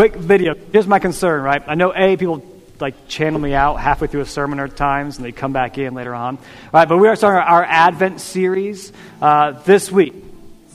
quick 0.00 0.14
video. 0.14 0.54
Here's 0.72 0.86
my 0.86 0.98
concern, 0.98 1.42
right? 1.42 1.62
I 1.66 1.74
know 1.74 1.92
A, 1.94 2.16
people 2.16 2.42
like 2.80 3.06
channel 3.06 3.38
me 3.38 3.52
out 3.52 3.74
halfway 3.74 4.08
through 4.08 4.22
a 4.22 4.26
sermon 4.26 4.58
at 4.58 4.74
times 4.74 5.18
and 5.18 5.26
they 5.26 5.30
come 5.30 5.52
back 5.52 5.76
in 5.76 5.92
later 5.92 6.14
on. 6.14 6.38
All 6.38 6.44
right, 6.72 6.88
but 6.88 6.96
we 6.96 7.06
are 7.06 7.16
starting 7.16 7.46
our 7.46 7.62
Advent 7.62 8.18
series 8.22 8.94
uh, 9.20 9.60
this 9.64 9.92
week. 9.92 10.14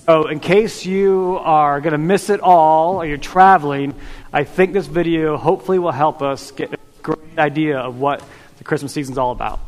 So, 0.06 0.28
in 0.28 0.40
case 0.40 0.86
you 0.86 1.40
are 1.42 1.82
going 1.82 1.94
to 1.94 1.98
miss 1.98 2.30
it 2.30 2.40
all 2.40 2.98
or 2.98 3.06
you're 3.08 3.18
traveling, 3.18 3.96
I 4.32 4.44
think 4.44 4.74
this 4.74 4.86
video 4.86 5.38
hopefully 5.38 5.80
will 5.80 5.90
help 5.90 6.22
us 6.22 6.52
get 6.52 6.72
a 6.74 6.78
great 7.02 7.40
idea 7.40 7.80
of 7.80 8.00
what 8.00 8.24
the 8.60 8.64
Christmas 8.64 8.94
season 8.94 9.14
is 9.14 9.18
all 9.18 9.32
about. 9.32 9.60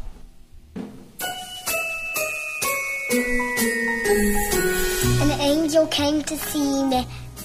An 5.19 5.31
angel 5.41 5.87
came 5.87 6.21
to 6.21 6.37
see 6.37 6.89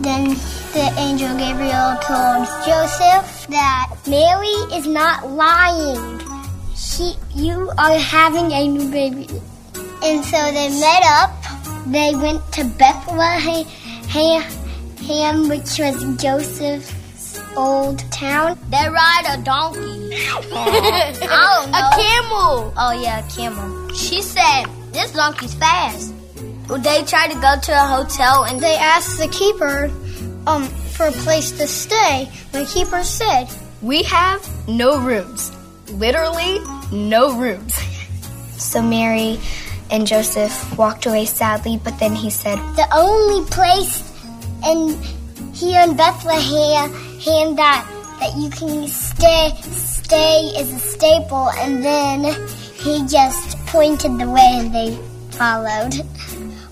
Then 0.00 0.36
the 0.74 0.92
angel 0.98 1.36
Gabriel 1.36 1.96
told 2.02 2.46
Joseph 2.66 3.46
that 3.48 3.94
Mary 4.06 4.56
is 4.76 4.86
not 4.86 5.30
lying. 5.30 6.20
She, 6.76 7.14
you 7.34 7.70
are 7.78 7.98
having 7.98 8.52
a 8.52 8.68
new 8.68 8.90
baby. 8.90 9.26
And 10.02 10.24
so 10.24 10.36
they 10.52 10.68
met 10.78 11.02
up. 11.06 11.30
They 11.86 12.14
went 12.14 12.42
to 12.54 12.64
Bethlehem, 12.64 13.64
which 15.48 15.78
was 15.78 16.20
Joseph's 16.20 17.40
old 17.56 17.98
town. 18.12 18.58
They 18.68 18.88
ride 18.88 19.24
a 19.30 19.42
donkey. 19.42 19.80
oh, 20.52 21.68
A 21.72 21.82
camel. 21.96 22.72
Oh, 22.76 22.92
yeah, 23.00 23.26
a 23.26 23.30
camel. 23.30 23.88
She 23.94 24.20
said, 24.20 24.66
this 24.92 25.12
donkey's 25.12 25.54
fast. 25.54 26.15
Well, 26.68 26.80
they 26.80 27.04
tried 27.04 27.30
to 27.30 27.40
go 27.40 27.54
to 27.60 27.72
a 27.72 27.86
hotel 27.86 28.44
and 28.44 28.60
they 28.60 28.76
asked 28.76 29.18
the 29.18 29.28
keeper, 29.28 29.90
um, 30.46 30.64
for 30.96 31.06
a 31.06 31.12
place 31.12 31.52
to 31.52 31.66
stay, 31.66 32.28
the 32.52 32.64
keeper 32.64 33.04
said, 33.04 33.48
We 33.82 34.02
have 34.04 34.40
no 34.68 34.98
rooms. 34.98 35.52
Literally, 35.90 36.58
no 36.90 37.38
rooms. 37.38 37.74
so 38.56 38.82
Mary 38.82 39.38
and 39.90 40.06
Joseph 40.06 40.76
walked 40.76 41.06
away 41.06 41.26
sadly, 41.26 41.78
but 41.82 41.98
then 42.00 42.14
he 42.14 42.30
said, 42.30 42.56
The 42.74 42.88
only 42.92 43.48
place 43.50 44.02
in 44.66 45.00
here 45.52 45.82
in 45.82 45.96
Bethlehem 45.96 46.92
that 47.56 47.92
that 48.20 48.36
you 48.36 48.48
can 48.50 48.86
stay 48.88 49.50
stay 49.62 50.52
is 50.56 50.72
a 50.72 50.78
staple 50.78 51.50
and 51.50 51.84
then 51.84 52.24
he 52.74 53.06
just 53.06 53.58
pointed 53.66 54.18
the 54.18 54.28
way 54.30 54.52
and 54.58 54.74
they 54.74 54.96
followed 55.30 55.94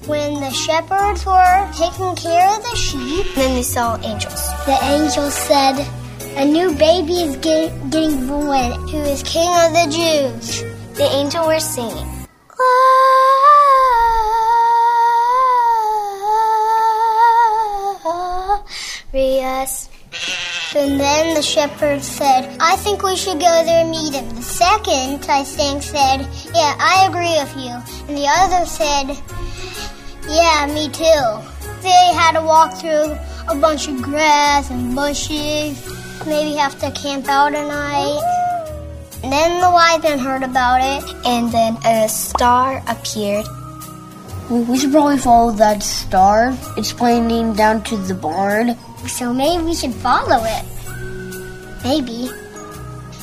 when 0.07 0.35
the 0.35 0.51
shepherds 0.51 1.25
were 1.25 1.71
taking 1.73 2.15
care 2.17 2.49
of 2.57 2.63
the 2.63 2.77
sheep. 2.77 3.27
Then 3.35 3.55
they 3.55 3.63
saw 3.63 3.97
angels. 4.03 4.43
The 4.67 4.79
angel 4.83 5.31
said, 5.31 5.87
A 6.37 6.45
new 6.45 6.75
baby 6.75 7.23
is 7.25 7.37
get, 7.37 7.73
getting 7.91 8.27
born 8.27 8.89
who 8.89 8.99
is 8.99 9.23
king 9.23 9.49
of 9.49 9.73
the 9.73 9.87
Jews. 9.91 10.63
The 10.97 11.05
angel 11.05 11.47
was 11.47 11.65
singing. 11.65 12.09
Glorious. 19.11 19.89
And 20.77 20.99
then 20.99 21.35
the 21.35 21.43
shepherd 21.43 22.03
said, 22.03 22.57
I 22.61 22.77
think 22.77 23.03
we 23.03 23.17
should 23.17 23.39
go 23.39 23.65
there 23.65 23.83
and 23.83 23.91
meet 23.91 24.13
him. 24.15 24.29
The 24.35 24.43
second, 24.43 25.25
I 25.29 25.45
think, 25.45 25.83
said, 25.83 26.27
Yeah, 26.53 26.75
I 26.79 27.07
agree 27.09 27.37
with 27.39 27.55
you. 27.57 27.75
And 28.09 28.19
the 28.19 28.27
other 28.29 28.67
said, 28.67 29.17
yeah, 30.29 30.67
me 30.73 30.89
too. 30.89 31.55
They 31.83 32.15
had 32.15 32.33
to 32.33 32.43
walk 32.43 32.75
through 32.75 33.17
a 33.49 33.59
bunch 33.61 33.89
of 33.89 34.01
grass 34.01 34.71
and 34.71 34.95
bushes. 34.95 35.77
Maybe 36.27 36.57
have 36.57 36.79
to 36.81 36.91
camp 36.93 37.29
out 37.29 37.55
a 37.55 37.63
night. 37.67 38.21
And 39.23 39.33
then 39.33 39.61
the 39.61 39.71
wise 39.71 40.03
men 40.03 40.19
heard 40.19 40.43
about 40.43 40.81
it. 40.81 41.27
And 41.27 41.51
then 41.51 41.77
a 41.85 42.09
star 42.09 42.83
appeared. 42.89 43.47
We 44.51 44.79
should 44.79 44.93
probably 44.93 45.19
follow 45.19 45.53
that 45.53 45.83
star. 45.83 46.57
It's 46.77 46.93
pointing 46.93 47.55
down 47.55 47.83
to 47.85 47.97
the 47.97 48.15
barn. 48.15 48.77
So 49.07 49.33
maybe 49.33 49.65
we 49.65 49.75
should 49.75 49.95
follow 49.95 50.43
it. 50.45 50.65
Maybe. 51.85 52.29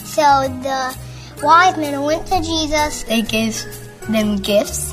So 0.06 0.22
the 0.62 0.98
wise 1.42 1.78
men 1.78 2.02
went 2.02 2.28
to 2.28 2.42
Jesus. 2.42 3.04
They 3.04 3.22
gave 3.22 3.64
them 4.10 4.38
gifts 4.38 4.91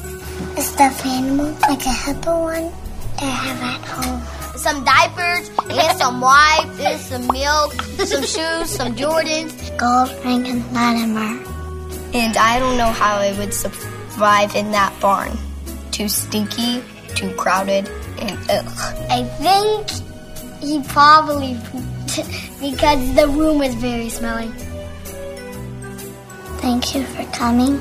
a 0.58 0.60
stuffed 0.60 1.06
animal, 1.06 1.56
like 1.68 1.86
a 1.86 1.92
hippo 1.92 2.42
one, 2.42 2.72
that 3.14 3.22
I 3.22 3.30
have 3.46 3.62
at 3.62 3.82
home. 3.86 4.20
Some 4.56 4.84
diapers, 4.84 5.50
and 5.70 5.98
some 5.98 6.20
wipes, 6.20 6.80
and 6.80 7.00
some 7.00 7.26
milk, 7.28 7.72
some 8.04 8.24
shoes, 8.24 8.68
some 8.68 8.96
Jordans. 8.96 9.54
Gold, 9.78 10.10
ring, 10.24 10.48
and 10.48 10.64
Latimer. 10.72 11.38
And 12.12 12.36
I 12.36 12.58
don't 12.58 12.76
know 12.76 12.90
how 12.90 13.18
I 13.18 13.38
would 13.38 13.54
survive 13.54 14.56
in 14.56 14.72
that 14.72 14.92
barn. 15.00 15.38
Too 15.92 16.08
stinky, 16.08 16.82
too 17.14 17.32
crowded, 17.34 17.88
and 18.18 18.36
ugh. 18.50 18.66
I 19.10 19.22
think 19.38 19.90
he 20.60 20.82
probably 20.82 21.56
pooped 21.66 22.60
because 22.60 23.14
the 23.14 23.28
room 23.28 23.60
was 23.60 23.76
very 23.76 24.08
smelly. 24.08 24.50
Thank 26.58 26.96
you 26.96 27.04
for 27.04 27.24
coming. 27.30 27.80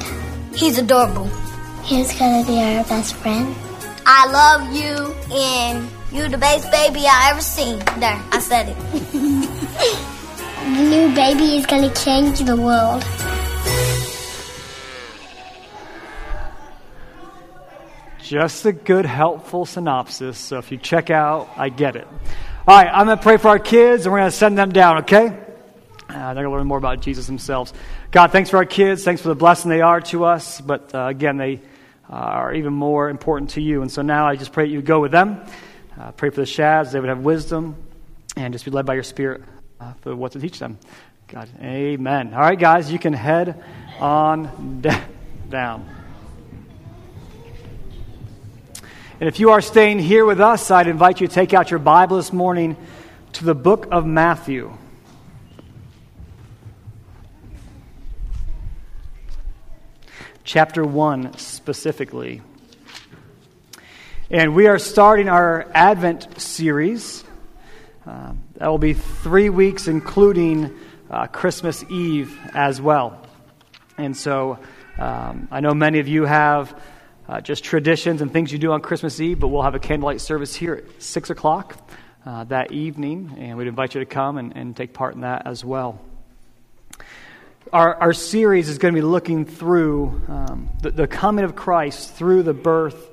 He's 0.53 0.77
adorable. 0.77 1.27
He's 1.87 2.19
gonna 2.19 2.45
be 2.45 2.59
our 2.59 2.83
best 2.83 3.15
friend. 3.15 3.55
I 4.05 4.29
love 4.29 4.75
you, 4.75 5.15
and 5.33 5.89
you're 6.11 6.27
the 6.27 6.37
best 6.37 6.69
baby 6.69 7.05
I 7.07 7.29
ever 7.31 7.39
seen. 7.39 7.79
There, 7.99 8.21
I 8.31 8.39
said 8.39 8.67
it. 8.67 8.77
the 9.13 10.83
new 10.83 11.15
baby 11.15 11.55
is 11.55 11.65
gonna 11.65 11.93
change 11.93 12.39
the 12.39 12.57
world. 12.57 13.05
Just 18.21 18.65
a 18.65 18.73
good, 18.73 19.05
helpful 19.05 19.65
synopsis. 19.65 20.37
So 20.37 20.57
if 20.57 20.69
you 20.69 20.77
check 20.77 21.09
out, 21.09 21.47
I 21.55 21.69
get 21.69 21.95
it. 21.95 22.05
All 22.67 22.75
right, 22.75 22.89
I'm 22.91 23.05
going 23.05 23.17
to 23.17 23.23
pray 23.23 23.37
for 23.37 23.47
our 23.47 23.59
kids, 23.59 24.05
and 24.05 24.11
we're 24.11 24.19
going 24.19 24.29
to 24.29 24.35
send 24.35 24.57
them 24.57 24.73
down, 24.73 24.97
okay? 25.03 25.27
Uh, 26.09 26.33
they're 26.33 26.43
going 26.43 26.51
to 26.51 26.57
learn 26.57 26.67
more 26.67 26.77
about 26.77 26.99
Jesus 26.99 27.25
themselves. 27.25 27.71
God, 28.11 28.33
thanks 28.33 28.49
for 28.49 28.57
our 28.57 28.65
kids. 28.65 29.05
Thanks 29.05 29.21
for 29.21 29.29
the 29.29 29.35
blessing 29.35 29.69
they 29.69 29.79
are 29.79 30.01
to 30.01 30.25
us. 30.25 30.59
But 30.59 30.93
uh, 30.93 31.05
again, 31.07 31.37
they 31.37 31.61
uh, 32.09 32.15
are 32.15 32.53
even 32.53 32.73
more 32.73 33.09
important 33.09 33.51
to 33.51 33.61
you. 33.61 33.81
And 33.81 33.91
so 33.91 34.01
now 34.01 34.27
I 34.27 34.35
just 34.35 34.51
pray 34.51 34.65
that 34.65 34.71
you 34.71 34.81
go 34.81 34.99
with 34.99 35.11
them. 35.11 35.41
Uh, 35.99 36.11
pray 36.11 36.29
for 36.29 36.41
the 36.41 36.45
Shads, 36.45 36.91
they 36.91 36.99
would 36.99 37.09
have 37.09 37.19
wisdom 37.19 37.75
and 38.35 38.53
just 38.53 38.65
be 38.65 38.71
led 38.71 38.85
by 38.85 38.93
your 38.93 39.03
Spirit 39.03 39.41
uh, 39.79 39.93
for 40.01 40.15
what 40.15 40.33
to 40.33 40.39
teach 40.39 40.59
them. 40.59 40.77
God, 41.27 41.49
amen. 41.61 42.33
All 42.33 42.39
right, 42.39 42.57
guys, 42.57 42.91
you 42.91 42.99
can 42.99 43.13
head 43.13 43.63
on 43.99 44.81
down. 45.49 45.89
And 49.19 49.27
if 49.27 49.39
you 49.39 49.49
are 49.49 49.61
staying 49.61 49.99
here 49.99 50.25
with 50.25 50.39
us, 50.39 50.69
I'd 50.69 50.87
invite 50.87 51.19
you 51.19 51.27
to 51.27 51.33
take 51.33 51.53
out 51.53 51.71
your 51.71 51.79
Bible 51.79 52.17
this 52.17 52.31
morning 52.31 52.77
to 53.33 53.43
the 53.43 53.55
book 53.55 53.87
of 53.91 54.05
Matthew. 54.05 54.77
Chapter 60.47 60.81
1 60.81 61.37
specifically. 61.37 62.41
And 64.31 64.55
we 64.55 64.67
are 64.67 64.79
starting 64.79 65.27
our 65.27 65.69
Advent 65.73 66.39
series. 66.39 67.25
Uh, 68.05 68.31
that 68.55 68.67
will 68.69 68.77
be 68.77 68.93
three 68.93 69.49
weeks, 69.49 69.89
including 69.89 70.73
uh, 71.11 71.27
Christmas 71.27 71.83
Eve 71.89 72.39
as 72.53 72.79
well. 72.79 73.21
And 73.97 74.15
so 74.15 74.57
um, 74.97 75.49
I 75.51 75.59
know 75.59 75.73
many 75.73 75.99
of 75.99 76.07
you 76.07 76.23
have 76.23 76.81
uh, 77.27 77.41
just 77.41 77.65
traditions 77.65 78.21
and 78.21 78.31
things 78.31 78.49
you 78.49 78.57
do 78.57 78.71
on 78.71 78.79
Christmas 78.79 79.19
Eve, 79.19 79.41
but 79.41 79.49
we'll 79.49 79.63
have 79.63 79.75
a 79.75 79.79
candlelight 79.79 80.21
service 80.21 80.55
here 80.55 80.75
at 80.75 81.03
6 81.03 81.29
o'clock 81.29 81.91
uh, 82.25 82.45
that 82.45 82.71
evening, 82.71 83.35
and 83.37 83.57
we'd 83.57 83.67
invite 83.67 83.95
you 83.95 83.99
to 83.99 84.05
come 84.05 84.37
and, 84.37 84.55
and 84.55 84.77
take 84.77 84.93
part 84.93 85.13
in 85.13 85.21
that 85.21 85.45
as 85.45 85.65
well. 85.65 85.99
Our, 87.73 87.95
our 87.95 88.13
series 88.13 88.69
is 88.69 88.77
going 88.77 88.93
to 88.93 88.97
be 88.97 89.05
looking 89.05 89.45
through 89.45 90.21
um, 90.27 90.69
the, 90.81 90.91
the, 90.91 91.07
coming 91.07 91.43
of 91.43 91.55
Christ 91.55 92.13
through 92.13 92.43
the 92.43 92.53
birth 92.53 93.09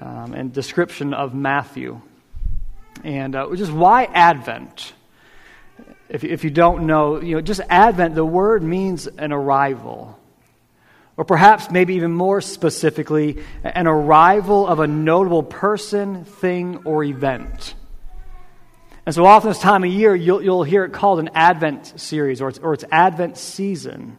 um, 0.00 0.34
and 0.34 0.52
description 0.52 1.14
of 1.14 1.34
Matthew. 1.34 2.00
And 3.02 3.34
uh, 3.34 3.52
just 3.56 3.72
why 3.72 4.04
Advent? 4.04 4.92
If, 6.08 6.22
if 6.22 6.44
you 6.44 6.50
don't 6.50 6.86
know, 6.86 7.20
you 7.20 7.36
know, 7.36 7.40
just 7.40 7.60
Advent, 7.68 8.14
the 8.14 8.24
word 8.24 8.62
means 8.62 9.06
an 9.08 9.32
arrival. 9.32 10.18
Or 11.16 11.24
perhaps, 11.24 11.70
maybe 11.70 11.94
even 11.94 12.12
more 12.12 12.40
specifically, 12.40 13.42
an 13.64 13.86
arrival 13.86 14.66
of 14.66 14.78
a 14.78 14.86
notable 14.86 15.42
person, 15.42 16.24
thing, 16.24 16.82
or 16.84 17.02
event. 17.02 17.74
And 19.04 19.14
so 19.14 19.26
often 19.26 19.50
this 19.50 19.58
time 19.58 19.82
of 19.82 19.90
year, 19.90 20.14
you'll, 20.14 20.42
you'll 20.42 20.62
hear 20.62 20.84
it 20.84 20.92
called 20.92 21.18
an 21.18 21.30
Advent 21.34 22.00
series 22.00 22.40
or 22.40 22.48
it's, 22.48 22.58
or 22.58 22.72
it's 22.72 22.84
Advent 22.90 23.36
season. 23.36 24.16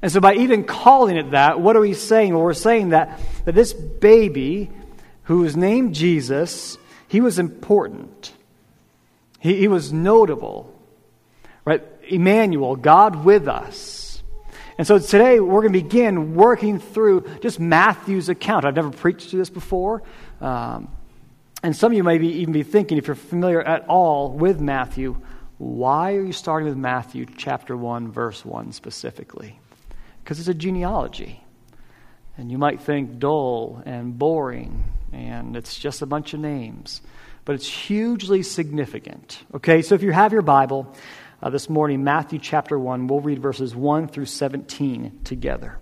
And 0.00 0.10
so 0.10 0.20
by 0.20 0.34
even 0.34 0.64
calling 0.64 1.16
it 1.16 1.32
that, 1.32 1.60
what 1.60 1.76
are 1.76 1.80
we 1.80 1.92
saying? 1.92 2.32
Well, 2.32 2.42
we're 2.42 2.54
saying 2.54 2.90
that, 2.90 3.20
that 3.44 3.54
this 3.54 3.72
baby, 3.72 4.70
who 5.24 5.38
was 5.38 5.56
named 5.56 5.94
Jesus, 5.94 6.78
he 7.08 7.20
was 7.20 7.38
important. 7.38 8.32
He, 9.38 9.56
he 9.56 9.68
was 9.68 9.92
notable. 9.92 10.72
Right? 11.64 11.82
Emmanuel, 12.08 12.76
God 12.76 13.24
with 13.24 13.48
us. 13.48 14.22
And 14.78 14.86
so 14.86 14.98
today 14.98 15.40
we're 15.40 15.62
going 15.62 15.72
to 15.72 15.82
begin 15.82 16.34
working 16.34 16.78
through 16.78 17.26
just 17.40 17.58
Matthew's 17.58 18.28
account. 18.28 18.64
I've 18.64 18.76
never 18.76 18.90
preached 18.90 19.30
to 19.30 19.36
this 19.36 19.50
before. 19.50 20.02
Um, 20.40 20.88
and 21.66 21.74
some 21.74 21.90
of 21.90 21.96
you 21.96 22.04
may 22.04 22.18
be, 22.18 22.28
even 22.28 22.52
be 22.52 22.62
thinking, 22.62 22.96
if 22.96 23.08
you're 23.08 23.16
familiar 23.16 23.60
at 23.60 23.88
all 23.88 24.30
with 24.30 24.60
Matthew, 24.60 25.20
why 25.58 26.14
are 26.14 26.22
you 26.22 26.32
starting 26.32 26.68
with 26.68 26.76
Matthew 26.76 27.26
chapter 27.26 27.76
1, 27.76 28.12
verse 28.12 28.44
1 28.44 28.70
specifically? 28.70 29.58
Because 30.22 30.38
it's 30.38 30.46
a 30.46 30.54
genealogy. 30.54 31.42
And 32.38 32.52
you 32.52 32.56
might 32.56 32.82
think 32.82 33.18
dull 33.18 33.82
and 33.84 34.16
boring, 34.16 34.84
and 35.12 35.56
it's 35.56 35.76
just 35.76 36.02
a 36.02 36.06
bunch 36.06 36.34
of 36.34 36.38
names. 36.38 37.00
But 37.44 37.56
it's 37.56 37.68
hugely 37.68 38.44
significant. 38.44 39.42
Okay, 39.52 39.82
so 39.82 39.96
if 39.96 40.04
you 40.04 40.12
have 40.12 40.32
your 40.32 40.42
Bible 40.42 40.94
uh, 41.42 41.50
this 41.50 41.68
morning, 41.68 42.04
Matthew 42.04 42.38
chapter 42.38 42.78
1, 42.78 43.08
we'll 43.08 43.18
read 43.18 43.42
verses 43.42 43.74
1 43.74 44.06
through 44.06 44.26
17 44.26 45.22
together. 45.24 45.78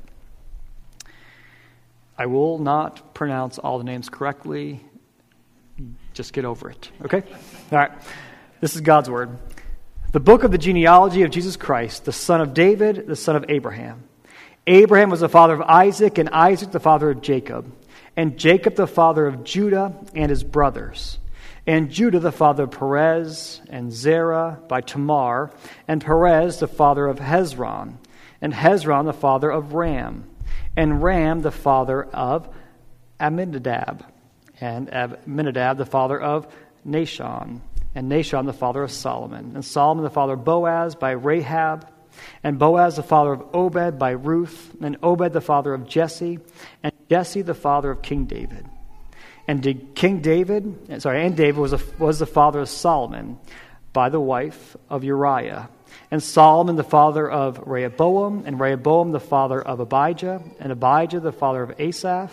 I 2.16 2.24
will 2.24 2.58
not 2.58 3.12
pronounce 3.12 3.58
all 3.58 3.76
the 3.76 3.84
names 3.84 4.08
correctly. 4.08 4.80
Just 6.14 6.32
get 6.32 6.44
over 6.44 6.70
it, 6.70 6.90
okay? 7.04 7.22
All 7.72 7.78
right. 7.78 7.90
This 8.60 8.76
is 8.76 8.80
God's 8.80 9.10
word. 9.10 9.36
The 10.12 10.20
book 10.20 10.44
of 10.44 10.52
the 10.52 10.58
genealogy 10.58 11.22
of 11.22 11.32
Jesus 11.32 11.56
Christ, 11.56 12.04
the 12.04 12.12
son 12.12 12.40
of 12.40 12.54
David, 12.54 13.08
the 13.08 13.16
son 13.16 13.34
of 13.34 13.44
Abraham. 13.48 14.04
Abraham 14.64 15.10
was 15.10 15.20
the 15.20 15.28
father 15.28 15.54
of 15.54 15.60
Isaac, 15.62 16.18
and 16.18 16.28
Isaac 16.28 16.70
the 16.70 16.78
father 16.78 17.10
of 17.10 17.20
Jacob, 17.20 17.70
and 18.16 18.38
Jacob 18.38 18.76
the 18.76 18.86
father 18.86 19.26
of 19.26 19.42
Judah 19.42 19.92
and 20.14 20.30
his 20.30 20.44
brothers, 20.44 21.18
and 21.66 21.90
Judah 21.90 22.20
the 22.20 22.30
father 22.30 22.62
of 22.62 22.70
Perez, 22.70 23.60
and 23.68 23.92
Zerah 23.92 24.60
by 24.68 24.82
Tamar, 24.82 25.50
and 25.88 26.00
Perez 26.00 26.60
the 26.60 26.68
father 26.68 27.08
of 27.08 27.18
Hezron, 27.18 27.96
and 28.40 28.54
Hezron 28.54 29.04
the 29.06 29.12
father 29.12 29.50
of 29.50 29.74
Ram, 29.74 30.30
and 30.76 31.02
Ram 31.02 31.42
the 31.42 31.50
father 31.50 32.04
of 32.04 32.48
Amminadab 33.18 34.13
and 34.60 34.88
Amminadab 34.92 35.78
the 35.78 35.86
father 35.86 36.20
of 36.20 36.46
Nahshon, 36.86 37.60
and 37.94 38.10
Nahshon 38.10 38.46
the 38.46 38.52
father 38.52 38.82
of 38.82 38.90
Salmon, 38.90 39.52
and 39.54 39.64
Salmon 39.64 40.04
the 40.04 40.10
father 40.10 40.34
of 40.34 40.44
Boaz 40.44 40.94
by 40.94 41.12
Rahab, 41.12 41.88
and 42.42 42.58
Boaz 42.58 42.96
the 42.96 43.02
father 43.02 43.32
of 43.32 43.54
Obed 43.54 43.98
by 43.98 44.10
Ruth, 44.10 44.74
and 44.80 44.96
Obed 45.02 45.32
the 45.32 45.40
father 45.40 45.74
of 45.74 45.88
Jesse, 45.88 46.38
and 46.82 46.92
Jesse 47.10 47.42
the 47.42 47.54
father 47.54 47.90
of 47.90 48.02
King 48.02 48.24
David. 48.26 48.66
And 49.46 49.94
King 49.94 50.20
David, 50.20 51.02
sorry, 51.02 51.24
and 51.26 51.36
David 51.36 51.60
was, 51.60 51.72
a, 51.72 51.80
was 51.98 52.18
the 52.18 52.26
father 52.26 52.60
of 52.60 52.68
Solomon 52.68 53.38
by 53.92 54.08
the 54.08 54.20
wife 54.20 54.76
of 54.88 55.04
Uriah. 55.04 55.68
And 56.10 56.22
Solomon 56.22 56.76
the 56.76 56.84
father 56.84 57.28
of 57.28 57.60
Rehoboam, 57.66 58.44
and 58.46 58.58
Rehoboam 58.58 59.12
the 59.12 59.20
father 59.20 59.60
of 59.60 59.80
Abijah, 59.80 60.42
and 60.60 60.72
Abijah 60.72 61.20
the 61.20 61.32
father 61.32 61.62
of 61.62 61.78
Asaph, 61.78 62.32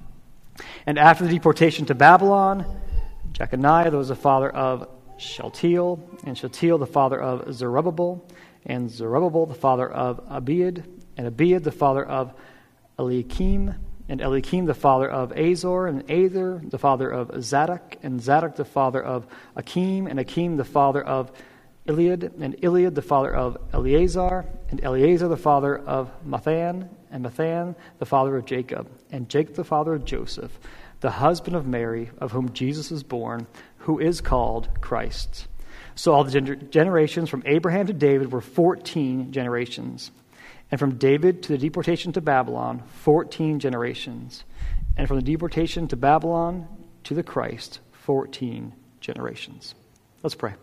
And 0.85 0.97
after 0.99 1.25
the 1.25 1.31
deportation 1.31 1.85
to 1.87 1.95
Babylon, 1.95 2.65
Jeconiah 3.31 3.91
was 3.91 4.09
the 4.09 4.15
father 4.15 4.49
of 4.49 4.87
Shealtiel, 5.17 5.99
and 6.25 6.37
Shealtiel 6.37 6.77
the 6.77 6.87
father 6.87 7.21
of 7.21 7.53
Zerubbabel, 7.53 8.25
and 8.65 8.89
Zerubbabel 8.89 9.45
the 9.45 9.53
father 9.53 9.89
of 9.89 10.19
Abiud, 10.27 10.83
and 11.17 11.27
Abiud 11.27 11.63
the 11.63 11.71
father 11.71 12.03
of 12.03 12.33
Eliakim, 12.97 13.75
and 14.09 14.21
Eliakim 14.21 14.65
the 14.65 14.73
father 14.73 15.09
of 15.09 15.31
Azor, 15.37 15.87
and 15.87 16.09
Azor 16.09 16.61
the 16.63 16.77
father 16.77 17.09
of 17.09 17.43
Zadok, 17.43 17.97
and 18.03 18.21
Zadok 18.21 18.55
the 18.55 18.65
father 18.65 19.01
of 19.01 19.27
Achim, 19.55 20.07
and 20.07 20.19
Achim 20.19 20.57
the 20.57 20.65
father 20.65 21.03
of 21.03 21.31
Eliud, 21.87 22.39
and 22.41 22.55
Eliud 22.57 22.95
the 22.95 23.01
father 23.01 23.33
of 23.33 23.57
Eleazar, 23.73 24.45
and 24.69 24.83
Eleazar 24.83 25.27
the 25.27 25.37
father 25.37 25.77
of 25.77 26.11
Matthan, 26.25 26.89
and 27.11 27.25
Matthan 27.25 27.75
the 27.99 28.05
father 28.05 28.35
of 28.37 28.45
Jacob, 28.45 28.89
and 29.11 29.29
Jacob 29.29 29.55
the 29.55 29.63
father 29.63 29.93
of 29.93 30.05
Joseph, 30.05 30.57
the 31.01 31.11
husband 31.11 31.55
of 31.55 31.67
Mary, 31.67 32.11
of 32.19 32.31
whom 32.31 32.53
Jesus 32.53 32.91
was 32.91 33.03
born, 33.03 33.47
who 33.79 33.99
is 33.99 34.21
called 34.21 34.69
Christ. 34.81 35.47
So 35.95 36.13
all 36.13 36.23
the 36.23 36.39
gener- 36.39 36.69
generations 36.69 37.29
from 37.29 37.43
Abraham 37.45 37.87
to 37.87 37.93
David 37.93 38.31
were 38.31 38.41
14 38.41 39.31
generations. 39.31 40.11
And 40.69 40.79
from 40.79 40.97
David 40.97 41.43
to 41.43 41.49
the 41.49 41.57
deportation 41.57 42.13
to 42.13 42.21
Babylon, 42.21 42.83
14 43.01 43.59
generations. 43.59 44.43
And 44.95 45.07
from 45.07 45.17
the 45.17 45.23
deportation 45.23 45.87
to 45.89 45.97
Babylon 45.97 46.67
to 47.03 47.13
the 47.13 47.23
Christ, 47.23 47.79
14 47.91 48.73
generations. 49.01 49.75
Let's 50.23 50.35
pray. 50.35 50.53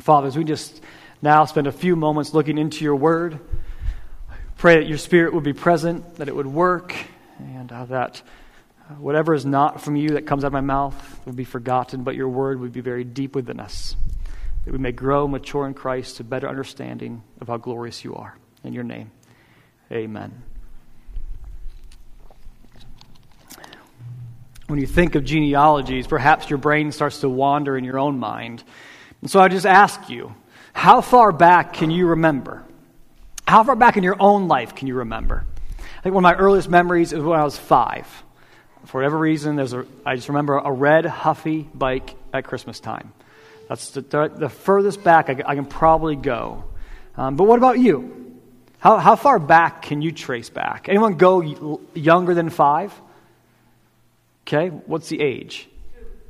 Fathers, 0.00 0.36
we 0.36 0.44
just 0.44 0.80
now 1.20 1.44
spend 1.46 1.66
a 1.66 1.72
few 1.72 1.96
moments 1.96 2.32
looking 2.32 2.58
into 2.58 2.84
your 2.84 2.94
word, 2.94 3.40
pray 4.56 4.76
that 4.76 4.88
your 4.88 4.98
spirit 4.98 5.34
would 5.34 5.44
be 5.44 5.52
present, 5.52 6.16
that 6.16 6.28
it 6.28 6.36
would 6.36 6.46
work, 6.46 6.94
and 7.38 7.72
uh, 7.72 7.84
that 7.86 8.22
uh, 8.88 8.94
whatever 8.94 9.34
is 9.34 9.46
not 9.46 9.80
from 9.80 9.96
you 9.96 10.10
that 10.10 10.26
comes 10.26 10.44
out 10.44 10.48
of 10.48 10.52
my 10.52 10.60
mouth 10.60 11.20
would 11.26 11.36
be 11.36 11.44
forgotten, 11.44 12.02
but 12.02 12.14
your 12.14 12.28
word 12.28 12.60
would 12.60 12.72
be 12.72 12.80
very 12.80 13.04
deep 13.04 13.34
within 13.34 13.60
us, 13.60 13.96
that 14.64 14.72
we 14.72 14.78
may 14.78 14.92
grow 14.92 15.26
mature 15.28 15.66
in 15.66 15.74
Christ 15.74 16.16
to 16.16 16.24
better 16.24 16.48
understanding 16.48 17.22
of 17.40 17.48
how 17.48 17.56
glorious 17.56 18.04
you 18.04 18.14
are. 18.14 18.36
In 18.64 18.72
your 18.72 18.84
name, 18.84 19.10
amen. 19.90 20.42
When 24.66 24.78
you 24.78 24.86
think 24.86 25.14
of 25.14 25.24
genealogies, 25.24 26.06
perhaps 26.06 26.50
your 26.50 26.58
brain 26.58 26.92
starts 26.92 27.20
to 27.20 27.28
wander 27.28 27.78
in 27.78 27.84
your 27.84 27.98
own 27.98 28.18
mind 28.18 28.64
and 29.20 29.30
so 29.30 29.40
I 29.40 29.48
just 29.48 29.66
ask 29.66 30.08
you, 30.08 30.34
how 30.72 31.00
far 31.00 31.32
back 31.32 31.72
can 31.72 31.90
you 31.90 32.06
remember? 32.08 32.64
How 33.46 33.64
far 33.64 33.76
back 33.76 33.96
in 33.96 34.04
your 34.04 34.16
own 34.20 34.48
life 34.48 34.74
can 34.74 34.86
you 34.86 34.94
remember? 34.94 35.44
I 35.98 36.00
think 36.00 36.14
one 36.14 36.24
of 36.24 36.30
my 36.30 36.40
earliest 36.40 36.68
memories 36.68 37.12
is 37.12 37.20
when 37.20 37.38
I 37.38 37.44
was 37.44 37.58
five. 37.58 38.06
For 38.86 39.00
whatever 39.00 39.18
reason, 39.18 39.56
there's 39.56 39.72
a, 39.72 39.84
I 40.06 40.16
just 40.16 40.28
remember 40.28 40.56
a 40.56 40.72
red 40.72 41.04
Huffy 41.04 41.68
bike 41.74 42.14
at 42.32 42.44
Christmas 42.44 42.80
time. 42.80 43.12
That's 43.68 43.90
the, 43.90 44.00
the, 44.00 44.28
the 44.28 44.48
furthest 44.48 45.04
back 45.04 45.28
I, 45.28 45.42
I, 45.44 45.54
can 45.54 45.66
probably 45.66 46.16
go. 46.16 46.64
Um, 47.16 47.36
but 47.36 47.44
what 47.44 47.58
about 47.58 47.78
you? 47.78 48.38
How, 48.78 48.98
how 48.98 49.16
far 49.16 49.38
back 49.38 49.82
can 49.82 50.00
you 50.00 50.12
trace 50.12 50.48
back? 50.48 50.88
Anyone 50.88 51.16
go 51.16 51.80
younger 51.94 52.32
than 52.32 52.48
five? 52.48 52.92
Okay, 54.46 54.68
what's 54.68 55.08
the 55.08 55.20
age? 55.20 55.68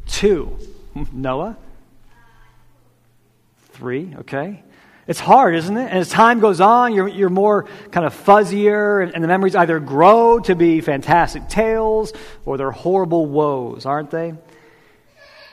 Two. 0.06 0.58
Noah? 1.12 1.56
three, 3.78 4.12
okay? 4.18 4.62
It's 5.08 5.18
hard, 5.18 5.54
isn't 5.54 5.74
it? 5.74 5.88
And 5.88 5.98
as 5.98 6.10
time 6.10 6.38
goes 6.38 6.60
on, 6.60 6.92
you're, 6.92 7.08
you're 7.08 7.30
more 7.30 7.64
kind 7.90 8.04
of 8.04 8.14
fuzzier, 8.14 9.02
and, 9.02 9.14
and, 9.14 9.24
the 9.24 9.28
memories 9.28 9.56
either 9.56 9.80
grow 9.80 10.38
to 10.40 10.54
be 10.54 10.82
fantastic 10.82 11.48
tales 11.48 12.12
or 12.44 12.58
they're 12.58 12.70
horrible 12.70 13.24
woes, 13.24 13.86
aren't 13.86 14.10
they? 14.10 14.34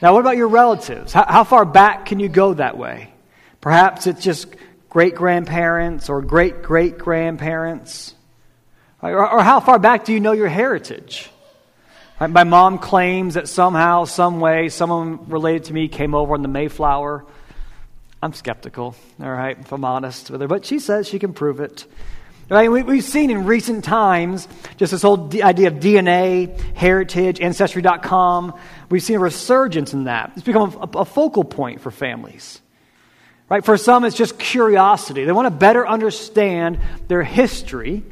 Now, 0.01 0.13
what 0.13 0.19
about 0.19 0.35
your 0.35 0.49
relatives? 0.49 1.13
How, 1.13 1.25
how 1.25 1.43
far 1.45 1.63
back 1.63 2.05
can 2.05 2.19
you 2.19 2.27
go 2.27 2.53
that 2.55 2.77
way? 2.77 3.13
Perhaps 3.61 4.07
it's 4.07 4.21
just 4.21 4.53
great 4.89 5.15
grandparents 5.15 6.09
or 6.09 6.21
great 6.21 6.61
great 6.61 6.97
grandparents. 6.97 8.13
Or, 9.01 9.31
or, 9.31 9.41
how 9.41 9.61
far 9.61 9.79
back 9.79 10.03
do 10.03 10.11
you 10.11 10.19
know 10.19 10.33
your 10.33 10.49
heritage? 10.49 11.29
Right? 12.19 12.29
My 12.29 12.43
mom 12.43 12.77
claims 12.77 13.35
that 13.35 13.47
somehow, 13.47 14.03
some 14.03 14.41
way, 14.41 14.67
someone 14.67 15.29
related 15.29 15.65
to 15.65 15.73
me 15.73 15.87
came 15.87 16.13
over 16.13 16.33
on 16.33 16.41
the 16.41 16.49
Mayflower 16.49 17.25
I'm 18.21 18.33
skeptical, 18.33 18.95
all 19.21 19.31
right, 19.31 19.57
if 19.59 19.71
I'm 19.71 19.85
honest 19.85 20.31
with 20.31 20.41
her, 20.41 20.47
but 20.47 20.65
she 20.65 20.79
says 20.79 21.07
she 21.07 21.19
can 21.19 21.33
prove 21.33 21.59
it. 21.59 21.85
Right? 22.49 22.69
We, 22.69 22.97
have 22.97 23.03
seen 23.03 23.31
in 23.31 23.45
recent 23.45 23.83
times 23.83 24.47
just 24.77 24.91
this 24.91 25.01
whole 25.01 25.31
idea 25.41 25.67
of 25.67 25.75
DNA, 25.75 26.59
heritage, 26.75 27.41
ancestry.com. 27.41 28.53
We've 28.89 29.01
seen 29.01 29.15
a 29.15 29.19
resurgence 29.19 29.93
in 29.93 30.03
that. 30.03 30.33
It's 30.35 30.45
become 30.45 30.77
a, 30.79 30.99
a 30.99 31.05
focal 31.05 31.43
point 31.43 31.81
for 31.81 31.89
families. 31.89 32.61
Right? 33.49 33.65
For 33.65 33.77
some, 33.77 34.05
it's 34.05 34.15
just 34.15 34.37
curiosity. 34.37 35.25
They 35.25 35.31
want 35.31 35.47
to 35.47 35.51
better 35.51 35.87
understand 35.87 36.79
their 37.07 37.23
history. 37.23 38.03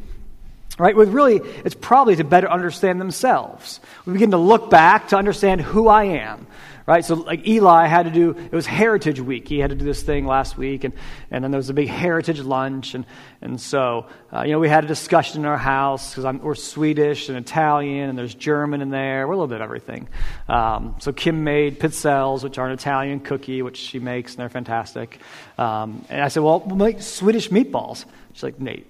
Right? 0.79 0.95
With 0.95 1.10
really, 1.10 1.38
it's 1.63 1.75
probably 1.75 2.15
to 2.15 2.24
better 2.24 2.50
understand 2.50 3.00
themselves. 3.00 3.79
We 4.05 4.13
begin 4.13 4.31
to 4.31 4.38
look 4.38 4.72
back 4.72 5.10
to 5.10 5.17
understand 5.17 5.62
who 5.62 5.88
I 5.88 6.05
am 6.05 6.48
right? 6.86 7.04
So, 7.04 7.16
like 7.16 7.48
Eli 7.48 7.88
had 7.88 8.04
to 8.04 8.12
do, 8.12 8.32
it 8.32 8.52
was 8.52 8.66
Heritage 8.66 9.20
Week. 9.20 9.48
He 9.48 9.60
had 9.60 9.70
to 9.70 9.75
do 9.75 9.86
this 9.86 10.04
thing 10.04 10.25
last 10.25 10.58
week, 10.58 10.84
and, 10.84 10.94
and 11.32 11.44
then 11.44 11.52
there 11.52 11.58
was 11.58 11.70
a 11.70 11.74
big 11.74 11.88
Heritage 11.88 12.40
lunch. 12.40 12.96
And, 12.96 13.06
and 13.42 13.60
so, 13.60 14.08
uh, 14.32 14.44
you 14.44 14.52
know, 14.52 14.60
we 14.60 14.70
had 14.70 14.84
a 14.84 14.88
discussion 14.88 15.42
in 15.42 15.46
our 15.46 15.58
house 15.58 16.13
because 16.13 16.42
we're 16.42 16.56
Swedish 16.56 17.30
and 17.30 17.38
Italian, 17.38 18.10
and 18.10 18.18
there's 18.18 18.36
German 18.36 18.82
in 18.82 18.90
there. 18.90 19.28
We're 19.28 19.34
a 19.34 19.38
little 19.38 19.48
bit 19.48 19.62
of 19.62 19.62
everything. 19.62 20.10
Um, 20.48 20.96
so, 21.00 21.12
Kim 21.13 21.44
made 21.44 21.80
pizzelles, 21.80 22.44
which 22.44 22.58
are 22.58 22.68
an 22.68 22.74
Italian 22.74 23.20
cookie, 23.20 23.62
which 23.62 23.78
she 23.78 24.00
makes, 24.00 24.34
and 24.34 24.42
they're 24.42 24.50
fantastic. 24.50 25.20
Um, 25.58 26.06
and 26.10 26.22
I 26.22 26.28
said, 26.28 26.44
well, 26.44 26.60
we'll 26.60 26.75
make 26.75 27.02
Swedish 27.02 27.50
meatballs. 27.50 28.06
She's 28.34 28.44
like, 28.44 28.60
Nate, 28.60 28.90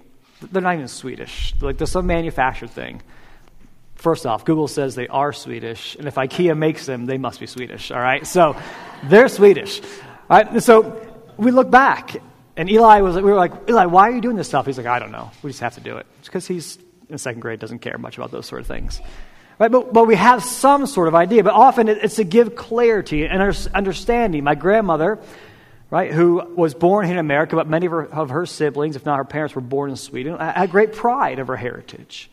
they're 0.52 0.62
not 0.62 0.74
even 0.74 0.88
Swedish. 0.88 1.54
They're 1.58 1.68
like, 1.68 1.78
there's 1.78 1.90
some 1.90 2.06
manufactured 2.06 2.70
thing. 2.70 3.02
First 3.94 4.26
off, 4.26 4.44
Google 4.44 4.68
says 4.68 4.94
they 4.94 5.08
are 5.08 5.32
Swedish, 5.32 5.96
and 5.96 6.06
if 6.06 6.16
IKEA 6.16 6.56
makes 6.56 6.84
them, 6.86 7.06
they 7.06 7.18
must 7.18 7.40
be 7.40 7.46
Swedish, 7.46 7.90
all 7.90 8.00
right? 8.00 8.26
So 8.26 8.56
they're 9.04 9.28
Swedish. 9.28 9.80
All 10.28 10.42
right? 10.42 10.62
So 10.62 11.00
we 11.36 11.50
look 11.50 11.70
back, 11.70 12.16
and 12.56 12.70
Eli 12.70 13.00
was 13.00 13.14
like, 13.14 13.24
we 13.24 13.30
were 13.30 13.36
like, 13.36 13.52
Eli, 13.68 13.86
why 13.86 14.08
are 14.08 14.12
you 14.12 14.20
doing 14.20 14.36
this 14.36 14.48
stuff? 14.48 14.66
He's 14.66 14.76
like, 14.76 14.86
I 14.86 14.98
don't 14.98 15.12
know. 15.12 15.30
We 15.42 15.50
just 15.50 15.60
have 15.60 15.74
to 15.74 15.80
do 15.80 15.96
it. 15.96 16.06
It's 16.18 16.28
because 16.28 16.46
he's 16.46 16.78
in 17.08 17.18
second 17.18 17.40
grade, 17.40 17.60
doesn't 17.60 17.80
care 17.80 17.96
much 17.98 18.16
about 18.16 18.30
those 18.30 18.46
sort 18.46 18.60
of 18.60 18.66
things. 18.66 19.00
Right? 19.58 19.70
But, 19.70 19.92
but 19.92 20.06
we 20.06 20.16
have 20.16 20.42
some 20.42 20.86
sort 20.86 21.08
of 21.08 21.14
idea, 21.14 21.44
but 21.44 21.54
often 21.54 21.88
it's 21.88 22.16
to 22.16 22.24
give 22.24 22.56
clarity 22.56 23.24
and 23.24 23.40
understanding. 23.74 24.42
My 24.44 24.54
grandmother, 24.54 25.18
right, 25.90 26.12
who 26.12 26.42
was 26.56 26.74
born 26.74 27.06
here 27.06 27.14
in 27.14 27.20
America, 27.20 27.56
but 27.56 27.68
many 27.68 27.86
of 27.86 27.92
her, 27.92 28.06
of 28.06 28.30
her 28.30 28.46
siblings, 28.46 28.96
if 28.96 29.06
not 29.06 29.16
her 29.16 29.24
parents, 29.24 29.54
were 29.54 29.60
born 29.60 29.90
in 29.90 29.96
Sweden, 29.96 30.36
had 30.38 30.70
great 30.70 30.92
pride 30.92 31.38
of 31.38 31.46
her 31.46 31.56
heritage. 31.56 32.30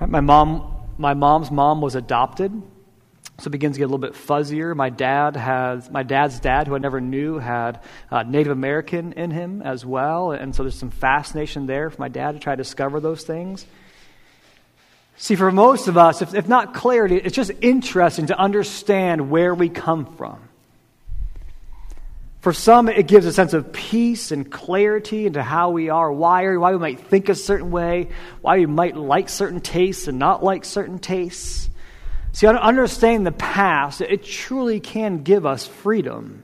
My 0.00 0.20
mom, 0.20 0.88
my 0.98 1.14
mom's 1.14 1.50
mom 1.50 1.80
was 1.80 1.94
adopted, 1.94 2.52
so 3.38 3.48
it 3.48 3.50
begins 3.50 3.76
to 3.76 3.78
get 3.78 3.84
a 3.84 3.92
little 3.92 3.98
bit 3.98 4.14
fuzzier. 4.14 4.74
My 4.74 4.90
dad 4.90 5.36
has, 5.36 5.90
my 5.90 6.02
dad's 6.02 6.40
dad, 6.40 6.66
who 6.66 6.74
I 6.74 6.78
never 6.78 7.00
knew, 7.00 7.38
had 7.38 7.80
uh, 8.10 8.22
Native 8.24 8.52
American 8.52 9.12
in 9.12 9.30
him 9.30 9.62
as 9.62 9.86
well, 9.86 10.32
and 10.32 10.54
so 10.54 10.64
there's 10.64 10.78
some 10.78 10.90
fascination 10.90 11.66
there 11.66 11.88
for 11.90 12.00
my 12.00 12.08
dad 12.08 12.32
to 12.32 12.38
try 12.38 12.54
to 12.54 12.62
discover 12.62 13.00
those 13.00 13.22
things. 13.22 13.64
See, 15.16 15.36
for 15.36 15.52
most 15.52 15.88
of 15.88 15.96
us, 15.96 16.20
if, 16.20 16.34
if 16.34 16.48
not 16.48 16.74
clarity, 16.74 17.16
it's 17.16 17.36
just 17.36 17.52
interesting 17.60 18.26
to 18.26 18.38
understand 18.38 19.30
where 19.30 19.54
we 19.54 19.68
come 19.68 20.16
from. 20.16 20.48
For 22.42 22.52
some, 22.52 22.88
it 22.88 23.06
gives 23.06 23.24
a 23.24 23.32
sense 23.32 23.52
of 23.52 23.72
peace 23.72 24.32
and 24.32 24.50
clarity 24.50 25.26
into 25.26 25.44
how 25.44 25.70
we 25.70 25.90
are 25.90 26.12
wired, 26.12 26.58
why 26.58 26.72
we 26.72 26.78
might 26.78 26.98
think 26.98 27.28
a 27.28 27.36
certain 27.36 27.70
way, 27.70 28.08
why 28.40 28.58
we 28.58 28.66
might 28.66 28.96
like 28.96 29.28
certain 29.28 29.60
tastes 29.60 30.08
and 30.08 30.18
not 30.18 30.42
like 30.42 30.64
certain 30.64 30.98
tastes. 30.98 31.70
See, 32.32 32.48
understanding 32.48 33.22
the 33.22 33.30
past, 33.30 34.00
it 34.00 34.24
truly 34.24 34.80
can 34.80 35.22
give 35.22 35.46
us 35.46 35.68
freedom. 35.68 36.42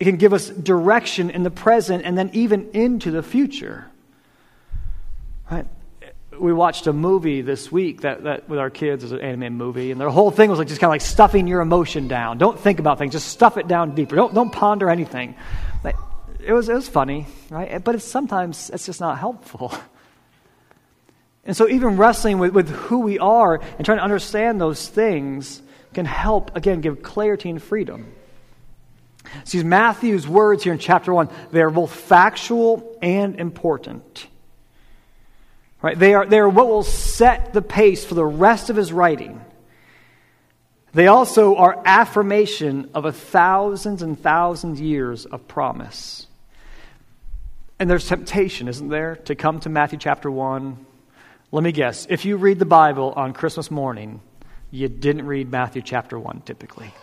It 0.00 0.04
can 0.06 0.16
give 0.16 0.32
us 0.32 0.48
direction 0.48 1.28
in 1.28 1.42
the 1.42 1.50
present 1.50 2.06
and 2.06 2.16
then 2.16 2.30
even 2.32 2.70
into 2.70 3.10
the 3.10 3.22
future. 3.22 3.84
Right? 5.50 5.66
We 6.38 6.52
watched 6.52 6.86
a 6.86 6.92
movie 6.92 7.42
this 7.42 7.70
week 7.70 8.02
that, 8.02 8.24
that 8.24 8.48
with 8.48 8.58
our 8.58 8.70
kids, 8.70 9.04
is 9.04 9.12
an 9.12 9.20
anime 9.20 9.54
movie, 9.54 9.90
and 9.90 10.00
the 10.00 10.10
whole 10.10 10.30
thing 10.30 10.50
was 10.50 10.58
like 10.58 10.68
just 10.68 10.80
kind 10.80 10.88
of 10.88 10.92
like 10.94 11.00
stuffing 11.00 11.46
your 11.46 11.60
emotion 11.60 12.08
down. 12.08 12.38
Don't 12.38 12.58
think 12.58 12.78
about 12.78 12.98
things, 12.98 13.12
just 13.12 13.28
stuff 13.28 13.56
it 13.56 13.68
down 13.68 13.94
deeper. 13.94 14.16
Don't, 14.16 14.34
don't 14.34 14.50
ponder 14.50 14.90
anything. 14.90 15.34
But 15.82 15.96
it 16.44 16.52
was, 16.52 16.68
it 16.68 16.74
was 16.74 16.88
funny, 16.88 17.26
right? 17.50 17.82
But 17.82 17.96
it's, 17.96 18.04
sometimes 18.04 18.70
it's 18.70 18.86
just 18.86 19.00
not 19.00 19.18
helpful. 19.18 19.72
And 21.46 21.54
so, 21.54 21.68
even 21.68 21.98
wrestling 21.98 22.38
with, 22.38 22.54
with 22.54 22.70
who 22.70 23.00
we 23.00 23.18
are 23.18 23.60
and 23.76 23.84
trying 23.84 23.98
to 23.98 24.04
understand 24.04 24.60
those 24.60 24.88
things 24.88 25.60
can 25.92 26.06
help, 26.06 26.56
again, 26.56 26.80
give 26.80 27.02
clarity 27.02 27.50
and 27.50 27.62
freedom. 27.62 28.12
See, 29.44 29.62
Matthew's 29.62 30.26
words 30.26 30.64
here 30.64 30.72
in 30.72 30.78
chapter 30.78 31.12
1, 31.12 31.28
they 31.50 31.62
are 31.62 31.70
both 31.70 31.94
factual 31.94 32.96
and 33.02 33.38
important. 33.38 34.26
Right? 35.84 35.98
They, 35.98 36.14
are, 36.14 36.24
they 36.24 36.38
are 36.38 36.48
what 36.48 36.66
will 36.66 36.82
set 36.82 37.52
the 37.52 37.60
pace 37.60 38.06
for 38.06 38.14
the 38.14 38.24
rest 38.24 38.70
of 38.70 38.76
his 38.76 38.90
writing. 38.90 39.38
They 40.94 41.08
also 41.08 41.56
are 41.56 41.78
affirmation 41.84 42.88
of 42.94 43.04
a 43.04 43.12
thousands 43.12 44.00
and 44.00 44.18
thousands 44.18 44.80
years 44.80 45.26
of 45.26 45.46
promise. 45.46 46.26
And 47.78 47.90
there's 47.90 48.08
temptation, 48.08 48.66
isn't 48.66 48.88
there, 48.88 49.16
to 49.26 49.34
come 49.34 49.60
to 49.60 49.68
Matthew 49.68 49.98
chapter 49.98 50.30
1. 50.30 50.86
Let 51.52 51.62
me 51.62 51.70
guess. 51.70 52.06
If 52.08 52.24
you 52.24 52.38
read 52.38 52.58
the 52.58 52.64
Bible 52.64 53.12
on 53.14 53.34
Christmas 53.34 53.70
morning, 53.70 54.22
you 54.70 54.88
didn't 54.88 55.26
read 55.26 55.50
Matthew 55.50 55.82
chapter 55.82 56.18
1 56.18 56.44
typically. 56.46 56.94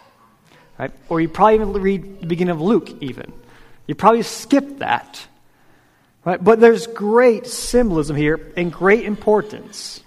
Right? 0.80 0.92
Or 1.08 1.22
you 1.22 1.30
probably 1.30 1.54
even 1.54 1.74
read 1.74 2.22
the 2.22 2.26
beginning 2.26 2.54
of 2.54 2.62
Luke, 2.62 2.90
even. 3.00 3.32
You 3.86 3.94
probably 3.94 4.24
skipped 4.24 4.80
that. 4.80 5.28
Right? 6.24 6.44
But 6.44 6.60
there's 6.60 6.88
great 6.88 7.48
symbolism 7.48 8.16
here 8.16 8.54
and 8.56 8.72
great 8.72 9.06
importance. 9.06 10.02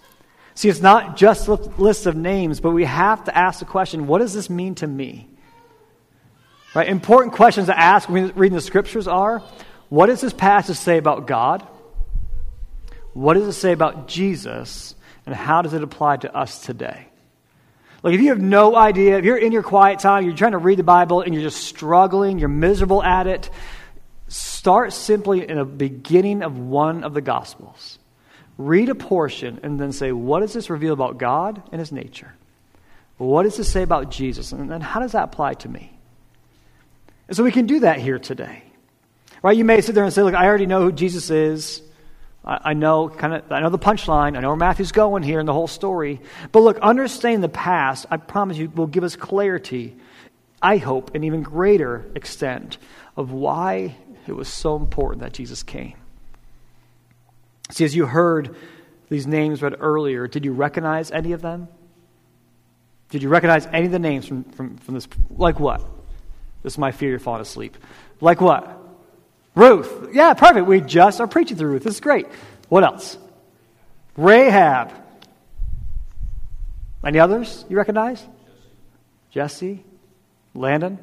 See, 0.54 0.68
it's 0.68 0.80
not 0.80 1.16
just 1.16 1.48
a 1.48 1.54
list 1.54 2.06
of 2.06 2.14
names, 2.14 2.60
but 2.60 2.70
we 2.70 2.84
have 2.84 3.24
to 3.24 3.36
ask 3.36 3.58
the 3.58 3.64
question 3.64 4.06
what 4.06 4.20
does 4.20 4.32
this 4.32 4.48
mean 4.48 4.76
to 4.76 4.86
me? 4.86 5.28
Right? 6.74 6.88
Important 6.88 7.34
questions 7.34 7.66
to 7.66 7.78
ask 7.78 8.08
when 8.08 8.32
reading 8.34 8.56
the 8.56 8.62
scriptures 8.62 9.08
are 9.08 9.42
what 9.88 10.06
does 10.06 10.20
this 10.20 10.32
passage 10.32 10.76
say 10.76 10.98
about 10.98 11.26
God? 11.26 11.66
What 13.12 13.34
does 13.34 13.46
it 13.46 13.52
say 13.52 13.72
about 13.72 14.08
Jesus? 14.08 14.94
And 15.26 15.34
how 15.34 15.62
does 15.62 15.72
it 15.72 15.82
apply 15.82 16.18
to 16.18 16.34
us 16.34 16.60
today? 16.60 17.06
Like, 18.02 18.14
if 18.14 18.20
you 18.20 18.28
have 18.28 18.40
no 18.40 18.76
idea, 18.76 19.16
if 19.16 19.24
you're 19.24 19.38
in 19.38 19.50
your 19.50 19.62
quiet 19.62 19.98
time, 19.98 20.24
you're 20.24 20.36
trying 20.36 20.52
to 20.52 20.58
read 20.58 20.78
the 20.78 20.82
Bible 20.82 21.22
and 21.22 21.32
you're 21.32 21.42
just 21.42 21.62
struggling, 21.62 22.38
you're 22.38 22.50
miserable 22.50 23.02
at 23.02 23.26
it, 23.26 23.48
Start 24.64 24.94
simply 24.94 25.46
in 25.46 25.58
the 25.58 25.64
beginning 25.66 26.42
of 26.42 26.56
one 26.56 27.04
of 27.04 27.12
the 27.12 27.20
Gospels. 27.20 27.98
Read 28.56 28.88
a 28.88 28.94
portion 28.94 29.60
and 29.62 29.78
then 29.78 29.92
say, 29.92 30.10
what 30.10 30.40
does 30.40 30.54
this 30.54 30.70
reveal 30.70 30.94
about 30.94 31.18
God 31.18 31.62
and 31.70 31.80
his 31.80 31.92
nature? 31.92 32.32
What 33.18 33.42
does 33.42 33.58
this 33.58 33.70
say 33.70 33.82
about 33.82 34.10
Jesus? 34.10 34.52
And 34.52 34.70
then 34.70 34.80
how 34.80 35.00
does 35.00 35.12
that 35.12 35.24
apply 35.24 35.52
to 35.52 35.68
me? 35.68 35.92
And 37.28 37.36
so 37.36 37.44
we 37.44 37.52
can 37.52 37.66
do 37.66 37.80
that 37.80 37.98
here 37.98 38.18
today. 38.18 38.62
Right? 39.42 39.54
You 39.54 39.66
may 39.66 39.82
sit 39.82 39.94
there 39.94 40.02
and 40.02 40.14
say, 40.14 40.22
look, 40.22 40.34
I 40.34 40.46
already 40.46 40.64
know 40.64 40.80
who 40.80 40.92
Jesus 40.92 41.28
is. 41.28 41.82
I, 42.42 42.70
I 42.70 42.72
know 42.72 43.10
kind 43.10 43.34
of 43.34 43.52
I 43.52 43.60
know 43.60 43.68
the 43.68 43.78
punchline. 43.78 44.34
I 44.34 44.40
know 44.40 44.48
where 44.48 44.56
Matthew's 44.56 44.92
going 44.92 45.22
here 45.22 45.40
in 45.40 45.44
the 45.44 45.52
whole 45.52 45.68
story. 45.68 46.22
But 46.52 46.60
look, 46.60 46.78
understanding 46.78 47.42
the 47.42 47.50
past, 47.50 48.06
I 48.10 48.16
promise 48.16 48.56
you, 48.56 48.70
will 48.74 48.86
give 48.86 49.04
us 49.04 49.14
clarity, 49.14 49.94
I 50.62 50.78
hope, 50.78 51.14
an 51.14 51.22
even 51.22 51.42
greater 51.42 52.10
extent 52.14 52.78
of 53.14 53.30
why 53.30 53.96
it 54.26 54.32
was 54.32 54.48
so 54.48 54.76
important 54.76 55.22
that 55.22 55.32
Jesus 55.32 55.62
came. 55.62 55.94
See, 57.70 57.84
as 57.84 57.94
you 57.94 58.06
heard 58.06 58.56
these 59.08 59.26
names 59.26 59.62
read 59.62 59.76
earlier, 59.78 60.26
did 60.26 60.44
you 60.44 60.52
recognize 60.52 61.10
any 61.10 61.32
of 61.32 61.42
them? 61.42 61.68
Did 63.10 63.22
you 63.22 63.28
recognize 63.28 63.66
any 63.66 63.86
of 63.86 63.92
the 63.92 63.98
names 63.98 64.26
from, 64.26 64.44
from, 64.44 64.76
from 64.78 64.94
this? 64.94 65.06
Like 65.30 65.60
what? 65.60 65.80
This 66.62 66.74
is 66.74 66.78
my 66.78 66.92
fear 66.92 67.10
you're 67.10 67.18
falling 67.18 67.42
asleep. 67.42 67.76
Like 68.20 68.40
what? 68.40 68.80
Ruth. 69.54 70.08
Yeah, 70.12 70.34
perfect. 70.34 70.66
We 70.66 70.80
just 70.80 71.20
are 71.20 71.26
preaching 71.26 71.56
through 71.56 71.72
Ruth. 71.72 71.84
This 71.84 71.94
is 71.94 72.00
great. 72.00 72.26
What 72.68 72.82
else? 72.82 73.18
Rahab. 74.16 74.92
Any 77.04 77.18
others 77.18 77.64
you 77.68 77.76
recognize? 77.76 78.24
Jesse. 79.30 79.84
Landon. 80.54 80.98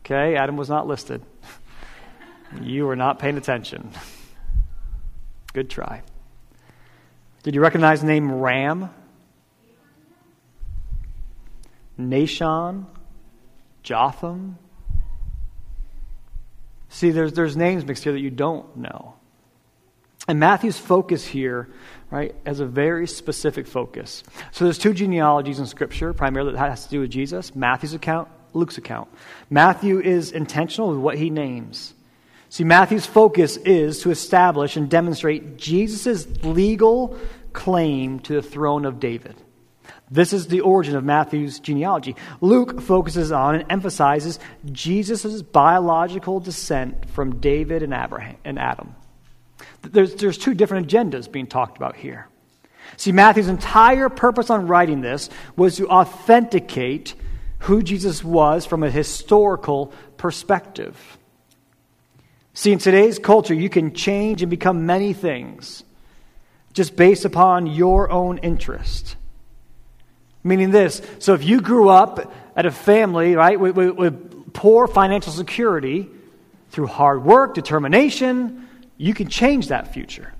Okay, 0.00 0.36
Adam 0.36 0.56
was 0.56 0.68
not 0.68 0.86
listed. 0.86 1.22
You 2.60 2.86
were 2.86 2.96
not 2.96 3.18
paying 3.18 3.36
attention. 3.36 3.90
Good 5.52 5.70
try. 5.70 6.02
Did 7.42 7.54
you 7.54 7.60
recognize 7.60 8.00
the 8.00 8.06
name 8.06 8.30
Ram? 8.30 8.90
Nahshon? 11.98 12.86
Jotham? 13.82 14.58
See, 16.88 17.10
there's, 17.10 17.32
there's 17.32 17.56
names 17.56 17.84
mixed 17.84 18.04
here 18.04 18.12
that 18.12 18.20
you 18.20 18.30
don't 18.30 18.76
know. 18.76 19.14
And 20.28 20.38
Matthew's 20.38 20.78
focus 20.78 21.24
here, 21.24 21.68
right, 22.10 22.34
has 22.46 22.60
a 22.60 22.66
very 22.66 23.08
specific 23.08 23.66
focus. 23.66 24.22
So 24.52 24.64
there's 24.64 24.78
two 24.78 24.94
genealogies 24.94 25.58
in 25.58 25.66
Scripture, 25.66 26.12
primarily 26.12 26.52
that 26.52 26.58
has 26.58 26.84
to 26.84 26.90
do 26.90 27.00
with 27.00 27.10
Jesus 27.10 27.56
Matthew's 27.56 27.94
account 27.94 28.28
Luke's 28.54 28.78
account. 28.78 29.08
Matthew 29.50 30.00
is 30.00 30.32
intentional 30.32 30.90
with 30.90 30.98
what 30.98 31.16
he 31.16 31.30
names. 31.30 31.94
See, 32.52 32.64
Matthew's 32.64 33.06
focus 33.06 33.56
is 33.56 34.00
to 34.00 34.10
establish 34.10 34.76
and 34.76 34.90
demonstrate 34.90 35.56
Jesus' 35.56 36.26
legal 36.42 37.18
claim 37.54 38.20
to 38.20 38.34
the 38.34 38.42
throne 38.42 38.84
of 38.84 39.00
David. 39.00 39.36
This 40.10 40.34
is 40.34 40.48
the 40.48 40.60
origin 40.60 40.94
of 40.94 41.02
Matthew's 41.02 41.60
genealogy. 41.60 42.14
Luke 42.42 42.82
focuses 42.82 43.32
on 43.32 43.54
and 43.54 43.72
emphasizes 43.72 44.38
Jesus' 44.70 45.40
biological 45.40 46.40
descent 46.40 47.08
from 47.08 47.40
David 47.40 47.82
and, 47.82 47.94
Abraham, 47.94 48.36
and 48.44 48.58
Adam. 48.58 48.96
There's, 49.80 50.14
there's 50.16 50.36
two 50.36 50.52
different 50.52 50.88
agendas 50.88 51.32
being 51.32 51.46
talked 51.46 51.78
about 51.78 51.96
here. 51.96 52.28
See, 52.98 53.12
Matthew's 53.12 53.48
entire 53.48 54.10
purpose 54.10 54.50
on 54.50 54.66
writing 54.66 55.00
this 55.00 55.30
was 55.56 55.76
to 55.76 55.88
authenticate 55.88 57.14
who 57.60 57.82
Jesus 57.82 58.22
was 58.22 58.66
from 58.66 58.82
a 58.82 58.90
historical 58.90 59.94
perspective. 60.18 60.98
See, 62.54 62.72
in 62.72 62.78
today's 62.78 63.18
culture, 63.18 63.54
you 63.54 63.68
can 63.68 63.94
change 63.94 64.42
and 64.42 64.50
become 64.50 64.86
many 64.86 65.12
things 65.12 65.84
just 66.72 66.96
based 66.96 67.24
upon 67.24 67.66
your 67.66 68.10
own 68.10 68.38
interest. 68.38 69.16
Meaning 70.44 70.70
this 70.70 71.02
so 71.18 71.34
if 71.34 71.44
you 71.44 71.60
grew 71.60 71.88
up 71.88 72.32
at 72.56 72.66
a 72.66 72.70
family, 72.70 73.34
right, 73.36 73.58
with, 73.58 73.76
with, 73.76 73.90
with 73.90 74.52
poor 74.52 74.86
financial 74.86 75.32
security, 75.32 76.08
through 76.72 76.86
hard 76.86 77.22
work, 77.22 77.54
determination, 77.54 78.66
you 78.96 79.12
can 79.12 79.28
change 79.28 79.68
that 79.68 79.92
future. 79.92 80.32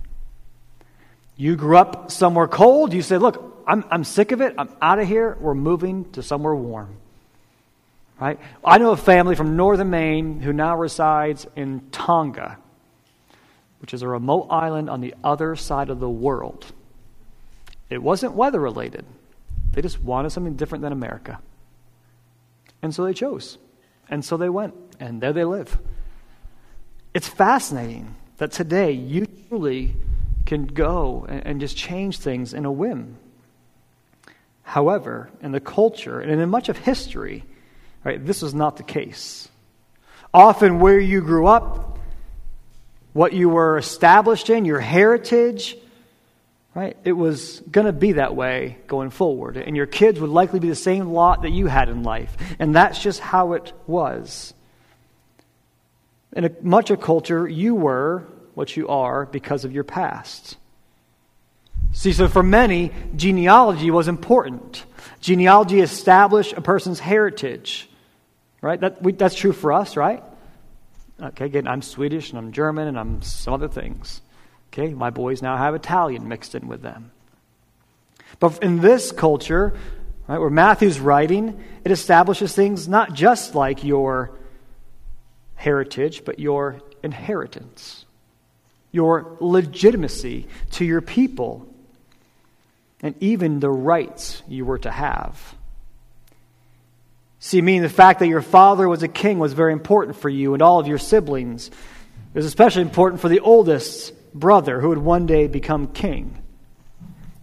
You 1.36 1.56
grew 1.56 1.76
up 1.76 2.10
somewhere 2.10 2.48
cold, 2.48 2.94
you 2.94 3.02
said, 3.02 3.22
Look, 3.22 3.62
I'm, 3.66 3.84
I'm 3.90 4.02
sick 4.02 4.32
of 4.32 4.40
it, 4.40 4.54
I'm 4.58 4.70
out 4.80 4.98
of 4.98 5.06
here, 5.06 5.36
we're 5.40 5.54
moving 5.54 6.10
to 6.12 6.22
somewhere 6.22 6.54
warm. 6.54 6.96
Right? 8.20 8.38
I 8.64 8.78
know 8.78 8.92
a 8.92 8.96
family 8.96 9.34
from 9.34 9.56
northern 9.56 9.90
Maine 9.90 10.40
who 10.40 10.52
now 10.52 10.76
resides 10.76 11.46
in 11.56 11.80
Tonga, 11.90 12.58
which 13.80 13.92
is 13.92 14.02
a 14.02 14.08
remote 14.08 14.46
island 14.50 14.88
on 14.88 15.00
the 15.00 15.14
other 15.24 15.56
side 15.56 15.90
of 15.90 15.98
the 15.98 16.08
world. 16.08 16.66
It 17.90 18.02
wasn't 18.02 18.34
weather 18.34 18.60
related, 18.60 19.04
they 19.72 19.82
just 19.82 20.00
wanted 20.00 20.30
something 20.30 20.54
different 20.54 20.82
than 20.82 20.92
America. 20.92 21.40
And 22.82 22.94
so 22.94 23.04
they 23.04 23.14
chose. 23.14 23.58
And 24.08 24.24
so 24.24 24.36
they 24.36 24.48
went. 24.48 24.74
And 25.00 25.20
there 25.20 25.32
they 25.32 25.44
live. 25.44 25.78
It's 27.14 27.28
fascinating 27.28 28.16
that 28.38 28.52
today 28.52 28.92
you 28.92 29.26
truly 29.48 29.94
can 30.46 30.66
go 30.66 31.24
and, 31.28 31.60
just 31.60 31.76
change 31.76 32.18
things 32.18 32.52
in 32.52 32.64
a 32.64 32.72
whim. 32.72 33.16
However, 34.62 35.30
in 35.40 35.52
the 35.52 35.60
culture 35.60 36.20
and 36.20 36.30
in 36.30 36.48
much 36.48 36.68
of 36.68 36.78
history, 36.78 37.44
Right? 38.04 38.24
This 38.24 38.42
was 38.42 38.54
not 38.54 38.76
the 38.76 38.82
case. 38.82 39.48
Often, 40.34 40.80
where 40.80 40.98
you 40.98 41.20
grew 41.20 41.46
up, 41.46 41.98
what 43.12 43.32
you 43.32 43.48
were 43.48 43.78
established 43.78 44.50
in, 44.50 44.64
your 44.64 44.80
heritage, 44.80 45.76
right? 46.74 46.96
It 47.04 47.12
was 47.12 47.60
going 47.70 47.86
to 47.86 47.92
be 47.92 48.12
that 48.12 48.34
way 48.34 48.78
going 48.86 49.10
forward. 49.10 49.56
And 49.56 49.76
your 49.76 49.86
kids 49.86 50.18
would 50.20 50.30
likely 50.30 50.58
be 50.58 50.68
the 50.68 50.74
same 50.74 51.10
lot 51.10 51.42
that 51.42 51.50
you 51.50 51.66
had 51.66 51.88
in 51.88 52.02
life. 52.02 52.34
And 52.58 52.74
that's 52.74 53.02
just 53.02 53.20
how 53.20 53.52
it 53.52 53.72
was. 53.86 54.54
In 56.32 56.46
a, 56.46 56.50
much 56.62 56.90
of 56.90 57.00
culture, 57.00 57.46
you 57.46 57.74
were 57.74 58.24
what 58.54 58.76
you 58.76 58.88
are 58.88 59.26
because 59.26 59.64
of 59.64 59.72
your 59.72 59.84
past. 59.84 60.56
See, 61.92 62.12
so 62.14 62.26
for 62.26 62.42
many, 62.42 62.90
genealogy 63.16 63.90
was 63.90 64.08
important. 64.08 64.86
Genealogy 65.20 65.80
established 65.80 66.54
a 66.54 66.62
person's 66.62 67.00
heritage. 67.00 67.88
Right? 68.62 68.80
That, 68.80 69.02
we, 69.02 69.12
that's 69.12 69.34
true 69.34 69.52
for 69.52 69.72
us, 69.72 69.96
right? 69.96 70.22
Okay, 71.20 71.44
again, 71.44 71.68
I'm 71.68 71.82
Swedish 71.82 72.30
and 72.30 72.38
I'm 72.38 72.52
German 72.52 72.88
and 72.88 72.98
I'm 72.98 73.20
some 73.20 73.52
other 73.52 73.68
things. 73.68 74.22
Okay, 74.72 74.94
my 74.94 75.10
boys 75.10 75.42
now 75.42 75.56
have 75.58 75.74
Italian 75.74 76.28
mixed 76.28 76.54
in 76.54 76.66
with 76.68 76.80
them. 76.80 77.10
But 78.40 78.62
in 78.62 78.80
this 78.80 79.12
culture, 79.12 79.74
right, 80.26 80.38
where 80.38 80.48
Matthew's 80.48 80.98
writing, 80.98 81.62
it 81.84 81.90
establishes 81.90 82.54
things 82.54 82.88
not 82.88 83.12
just 83.12 83.54
like 83.54 83.84
your 83.84 84.30
heritage, 85.54 86.24
but 86.24 86.38
your 86.38 86.80
inheritance, 87.02 88.04
your 88.90 89.36
legitimacy 89.40 90.48
to 90.72 90.84
your 90.84 91.00
people, 91.00 91.68
and 93.00 93.14
even 93.20 93.60
the 93.60 93.70
rights 93.70 94.42
you 94.48 94.64
were 94.64 94.78
to 94.78 94.90
have. 94.90 95.54
See, 97.44 97.60
meaning 97.60 97.82
the 97.82 97.88
fact 97.88 98.20
that 98.20 98.28
your 98.28 98.40
father 98.40 98.88
was 98.88 99.02
a 99.02 99.08
king 99.08 99.40
was 99.40 99.52
very 99.52 99.72
important 99.72 100.16
for 100.16 100.28
you 100.28 100.54
and 100.54 100.62
all 100.62 100.78
of 100.78 100.86
your 100.86 100.98
siblings. 100.98 101.66
It 101.66 101.74
was 102.34 102.46
especially 102.46 102.82
important 102.82 103.20
for 103.20 103.28
the 103.28 103.40
oldest 103.40 104.12
brother 104.32 104.80
who 104.80 104.90
would 104.90 104.98
one 104.98 105.26
day 105.26 105.48
become 105.48 105.88
king. 105.88 106.40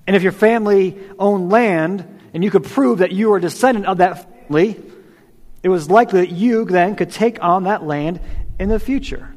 And 0.08 0.16
if 0.16 0.24
your 0.24 0.32
family 0.32 0.98
owned 1.20 1.50
land 1.50 2.22
and 2.34 2.46
you 2.46 2.50
could 2.50 2.64
prove 2.64 3.00
that 3.00 3.12
you 3.12 3.30
were 3.30 3.38
a 3.40 3.42
descendant 3.42 3.88
of 3.88 3.98
that 3.98 4.48
family, 4.48 4.80
it 5.64 5.68
was 5.68 5.90
likely 5.90 6.22
that 6.22 6.32
you 6.32 6.64
then 6.64 6.96
could 6.96 7.12
take 7.12 7.44
on 7.44 7.66
that 7.66 7.84
land 7.84 8.22
in 8.58 8.70
the 8.70 8.80
future. 8.80 9.30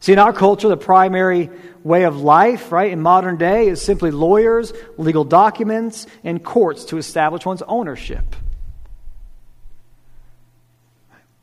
See, 0.00 0.14
in 0.14 0.18
our 0.18 0.32
culture, 0.32 0.68
the 0.70 0.78
primary 0.78 1.50
way 1.84 2.04
of 2.04 2.16
life, 2.22 2.72
right, 2.72 2.90
in 2.90 3.02
modern 3.02 3.36
day 3.36 3.68
is 3.68 3.82
simply 3.82 4.12
lawyers, 4.12 4.72
legal 4.96 5.24
documents, 5.24 6.06
and 6.24 6.42
courts 6.42 6.86
to 6.86 6.96
establish 6.96 7.44
one's 7.44 7.60
ownership. 7.60 8.34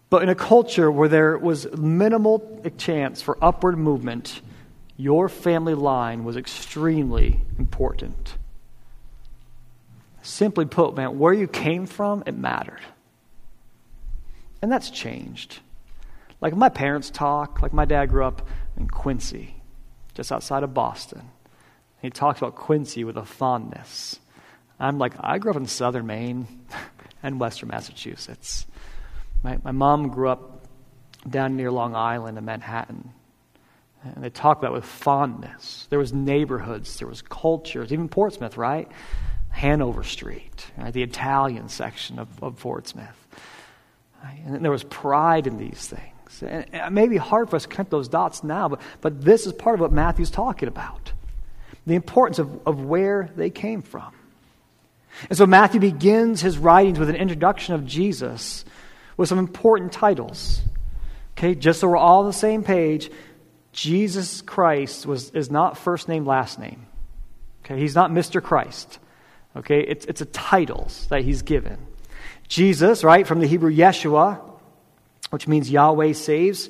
But 0.10 0.24
in 0.24 0.30
a 0.30 0.36
culture 0.36 0.90
where 0.90 1.10
there 1.10 1.38
was 1.38 1.68
minimal 1.78 2.62
chance 2.78 3.22
for 3.22 3.38
upward 3.42 3.78
movement, 3.78 4.42
your 4.96 5.28
family 5.30 5.74
line 5.74 6.24
was 6.24 6.38
extremely 6.38 7.42
important. 7.60 8.36
Simply 10.22 10.66
put, 10.66 10.96
man, 10.96 11.20
where 11.20 11.34
you 11.34 11.48
came 11.48 11.86
from, 11.86 12.24
it 12.26 12.36
mattered. 12.36 12.82
And 14.62 14.72
that's 14.72 14.90
changed. 14.90 15.60
Like 16.42 16.56
my 16.56 16.70
parents 16.70 17.10
talk, 17.10 17.62
like 17.62 17.74
my 17.74 17.86
dad 17.86 18.08
grew 18.10 18.26
up 18.26 18.48
in 18.78 18.88
Quincy, 18.88 19.56
just 20.14 20.32
outside 20.32 20.64
of 20.64 20.74
Boston. 20.74 21.22
He 22.02 22.10
talks 22.10 22.40
about 22.40 22.56
Quincy 22.56 23.04
with 23.04 23.18
a 23.18 23.26
fondness. 23.26 24.20
I'm 24.80 25.00
like, 25.00 25.14
I 25.20 25.40
grew 25.40 25.52
up 25.52 25.58
in 25.58 25.66
southern 25.66 26.06
Maine 26.06 26.48
and 27.24 27.40
western 27.40 27.70
Massachusetts. 27.70 28.66
My, 29.44 29.58
my 29.64 29.72
mom 29.72 30.10
grew 30.10 30.30
up 30.30 30.68
down 31.30 31.56
near 31.56 31.72
Long 31.72 31.96
Island 31.96 32.38
in 32.38 32.46
Manhattan. 32.46 33.12
And 34.04 34.24
they 34.24 34.30
talk 34.30 34.60
about 34.60 34.74
with 34.74 34.86
fondness. 34.86 35.88
There 35.90 36.00
was 36.00 36.14
neighborhoods, 36.14 37.00
there 37.00 37.08
was 37.08 37.22
cultures, 37.22 37.92
even 37.92 38.08
Portsmouth, 38.08 38.58
right? 38.58 38.88
Hanover 39.50 40.04
Street, 40.04 40.68
right? 40.78 40.94
the 40.94 41.04
Italian 41.04 41.68
section 41.68 42.20
of, 42.20 42.28
of 42.44 42.60
Portsmouth. 42.60 43.28
And 44.46 44.64
there 44.64 44.72
was 44.72 44.84
pride 44.84 45.48
in 45.48 45.58
these 45.58 45.88
things. 45.88 46.44
And 46.44 46.66
it 46.74 46.92
may 46.92 47.08
be 47.08 47.18
hard 47.18 47.50
for 47.50 47.56
us 47.56 47.64
to 47.64 47.70
connect 47.70 47.90
those 47.90 48.08
dots 48.08 48.44
now, 48.44 48.68
but, 48.70 48.82
but 49.02 49.22
this 49.22 49.48
is 49.48 49.54
part 49.54 49.76
of 49.76 49.82
what 49.82 49.92
Matthew's 49.92 50.32
talking 50.32 50.68
about 50.68 51.12
the 51.88 51.96
importance 51.96 52.38
of, 52.38 52.68
of 52.68 52.84
where 52.84 53.32
they 53.38 53.50
came 53.50 53.82
from. 53.82 54.14
And 55.30 55.38
so 55.38 55.46
Matthew 55.46 55.80
begins 55.80 56.42
his 56.42 56.58
writings 56.58 57.00
with 57.00 57.10
an 57.10 57.16
introduction 57.16 57.74
of 57.74 57.86
Jesus 57.86 58.66
with 59.18 59.28
some 59.28 59.40
important 59.40 59.92
titles. 59.92 60.62
Okay, 61.38 61.56
just 61.56 61.82
so 61.82 61.90
we're 61.90 61.98
all 61.98 62.22
on 62.22 62.28
the 62.28 62.34
same 62.34 62.64
page, 62.64 63.12
Jesus 63.72 64.42
Christ 64.42 65.06
was, 65.06 65.32
is 65.32 65.52
not 65.52 65.78
first 65.78 66.08
name, 66.08 66.26
last 66.26 66.60
name. 66.60 66.88
Okay, 67.64 67.80
he's 67.80 67.96
not 67.96 68.12
Mr. 68.12 68.42
Christ. 68.42 69.00
Okay, 69.56 69.82
it's, 69.82 70.06
it's 70.06 70.22
a 70.22 70.26
titles 70.26 71.08
that 71.10 71.22
he's 71.22 71.42
given. 71.42 71.78
Jesus, 72.48 73.04
right, 73.04 73.28
from 73.28 73.40
the 73.40 73.48
Hebrew 73.48 73.72
Yeshua, 73.72 74.40
which 75.32 75.48
means 75.48 75.70
Yahweh 75.70 76.14
saves. 76.14 76.70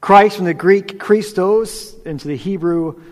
Christ 0.00 0.36
from 0.36 0.44
the 0.44 0.54
Greek 0.54 1.00
Christos 1.00 1.94
into 2.02 2.28
the 2.28 2.36
Hebrew, 2.36 3.02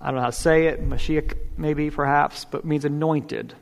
I 0.00 0.06
don't 0.06 0.16
know 0.16 0.20
how 0.20 0.28
to 0.28 0.32
say 0.32 0.66
it, 0.68 0.88
Mashiach 0.88 1.36
maybe 1.56 1.90
perhaps, 1.90 2.44
but 2.44 2.64
means 2.64 2.84
anointed. 2.84 3.54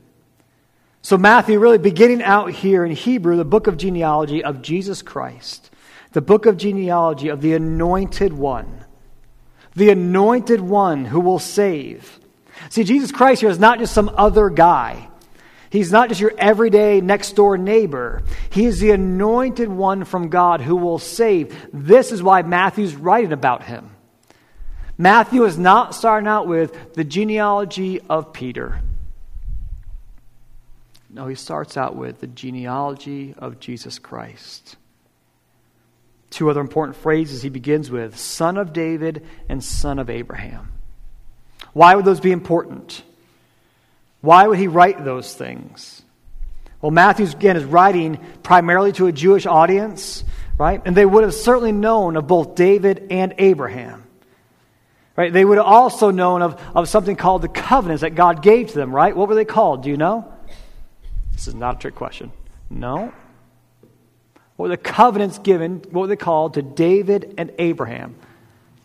So, 1.05 1.17
Matthew, 1.17 1.59
really 1.59 1.79
beginning 1.79 2.23
out 2.23 2.51
here 2.51 2.85
in 2.85 2.93
Hebrew, 2.93 3.35
the 3.35 3.43
book 3.43 3.67
of 3.67 3.75
genealogy 3.75 4.41
of 4.41 4.61
Jesus 4.61 5.01
Christ, 5.01 5.69
the 6.13 6.21
book 6.21 6.45
of 6.45 6.55
genealogy 6.55 7.27
of 7.27 7.41
the 7.41 7.55
anointed 7.55 8.31
one, 8.31 8.85
the 9.75 9.89
anointed 9.89 10.61
one 10.61 11.03
who 11.03 11.19
will 11.19 11.39
save. 11.39 12.19
See, 12.69 12.85
Jesus 12.85 13.11
Christ 13.11 13.41
here 13.41 13.49
is 13.49 13.59
not 13.59 13.79
just 13.79 13.93
some 13.93 14.13
other 14.15 14.49
guy. 14.49 15.09
He's 15.69 15.91
not 15.91 16.07
just 16.07 16.21
your 16.21 16.31
everyday 16.37 17.01
next 17.01 17.33
door 17.35 17.57
neighbor. 17.57 18.23
He 18.49 18.65
is 18.65 18.79
the 18.79 18.91
anointed 18.91 19.67
one 19.67 20.05
from 20.05 20.29
God 20.29 20.61
who 20.61 20.77
will 20.77 20.99
save. 20.99 21.67
This 21.73 22.13
is 22.13 22.23
why 22.23 22.43
Matthew's 22.43 22.95
writing 22.95 23.33
about 23.33 23.63
him. 23.63 23.93
Matthew 24.97 25.43
is 25.43 25.57
not 25.57 25.95
starting 25.95 26.29
out 26.29 26.47
with 26.47 26.93
the 26.93 27.03
genealogy 27.03 27.99
of 27.99 28.31
Peter. 28.31 28.79
No, 31.13 31.27
he 31.27 31.35
starts 31.35 31.77
out 31.77 31.95
with 31.95 32.21
the 32.21 32.27
genealogy 32.27 33.35
of 33.37 33.59
Jesus 33.59 33.99
Christ. 33.99 34.77
Two 36.31 36.49
other 36.49 36.59
important 36.59 36.97
phrases 36.97 37.43
he 37.43 37.49
begins 37.49 37.91
with 37.91 38.17
son 38.17 38.57
of 38.57 38.73
David 38.73 39.23
and 39.47 39.63
son 39.63 39.99
of 39.99 40.09
Abraham. 40.09 40.71
Why 41.73 41.93
would 41.93 42.05
those 42.05 42.19
be 42.19 42.31
important? 42.31 43.03
Why 44.21 44.47
would 44.47 44.57
he 44.57 44.67
write 44.67 45.05
those 45.05 45.31
things? 45.35 46.01
Well, 46.81 46.91
Matthew, 46.91 47.27
again, 47.27 47.57
is 47.57 47.63
writing 47.63 48.17
primarily 48.41 48.91
to 48.93 49.05
a 49.05 49.11
Jewish 49.11 49.45
audience, 49.45 50.23
right? 50.57 50.81
And 50.83 50.97
they 50.97 51.05
would 51.05 51.23
have 51.23 51.35
certainly 51.35 51.71
known 51.71 52.17
of 52.17 52.25
both 52.25 52.55
David 52.55 53.07
and 53.11 53.35
Abraham. 53.37 54.03
Right? 55.15 55.31
They 55.31 55.45
would 55.45 55.59
have 55.59 55.67
also 55.67 56.09
known 56.09 56.41
of, 56.41 56.59
of 56.75 56.89
something 56.89 57.15
called 57.15 57.43
the 57.43 57.47
covenants 57.47 58.01
that 58.01 58.15
God 58.15 58.41
gave 58.41 58.69
to 58.69 58.73
them, 58.73 58.95
right? 58.95 59.15
What 59.15 59.29
were 59.29 59.35
they 59.35 59.45
called? 59.45 59.83
Do 59.83 59.91
you 59.91 59.97
know? 59.97 60.32
This 61.43 61.49
is 61.49 61.59
not 61.59 61.75
a 61.75 61.79
trick 61.79 61.95
question. 61.95 62.31
No. 62.69 63.11
What 64.55 64.69
were 64.69 64.69
the 64.69 64.77
covenants 64.77 65.39
given? 65.39 65.79
What 65.91 66.03
were 66.03 66.07
they 66.07 66.15
called 66.15 66.53
to 66.53 66.61
David 66.61 67.33
and 67.37 67.51
Abraham? 67.59 68.15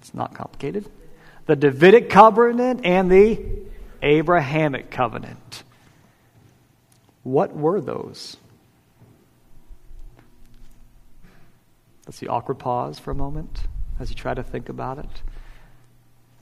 It's 0.00 0.12
not 0.12 0.34
complicated. 0.34 0.90
The 1.46 1.54
Davidic 1.54 2.10
covenant 2.10 2.80
and 2.84 3.08
the 3.08 3.38
Abrahamic 4.02 4.90
covenant. 4.90 5.62
What 7.22 7.54
were 7.54 7.80
those? 7.80 8.36
Let's 12.06 12.18
see, 12.18 12.26
awkward 12.26 12.58
pause 12.58 12.98
for 12.98 13.12
a 13.12 13.14
moment 13.14 13.62
as 14.00 14.10
you 14.10 14.16
try 14.16 14.34
to 14.34 14.42
think 14.42 14.68
about 14.68 14.98
it. 14.98 15.22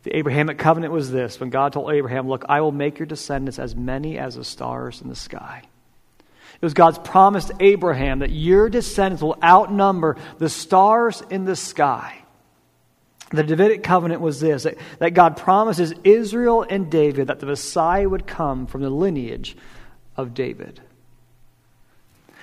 The 0.05 0.17
Abrahamic 0.17 0.57
covenant 0.57 0.95
was 0.95 1.11
this 1.11 1.39
when 1.39 1.51
God 1.51 1.75
told 1.75 1.93
Abraham, 1.93 2.27
Look, 2.27 2.47
I 2.49 2.63
will 2.63 2.73
make 2.73 2.99
your 2.99 3.05
descendants 3.05 3.59
as 3.59 3.77
many 3.77 4.17
as 4.17 4.37
the 4.37 4.45
stars 4.45 5.03
in 5.03 5.11
the 5.11 5.15
sky. 5.15 5.65
It 6.57 6.65
was 6.65 6.75
God's 6.75 6.99
promise 6.99 7.47
to 7.47 7.57
Abraham 7.61 8.21
that 8.21 8.31
your 8.31 8.69
descendants 8.69 9.23
will 9.23 9.39
outnumber 9.43 10.17
the 10.39 10.49
stars 10.49 11.23
in 11.31 11.45
the 11.45 11.57
sky. 11.57 12.23
The 13.31 13.43
Davidic 13.43 13.83
covenant 13.83 14.21
was 14.21 14.41
this 14.41 14.63
that, 14.63 14.77
that 14.99 15.11
God 15.11 15.37
promises 15.37 15.93
Israel 16.05 16.65
and 16.69 16.91
David 16.91 17.27
that 17.27 17.41
the 17.41 17.47
Messiah 17.47 18.09
would 18.09 18.27
come 18.27 18.67
from 18.67 18.83
the 18.83 18.91
lineage 18.91 19.57
of 20.17 20.33
David. 20.33 20.81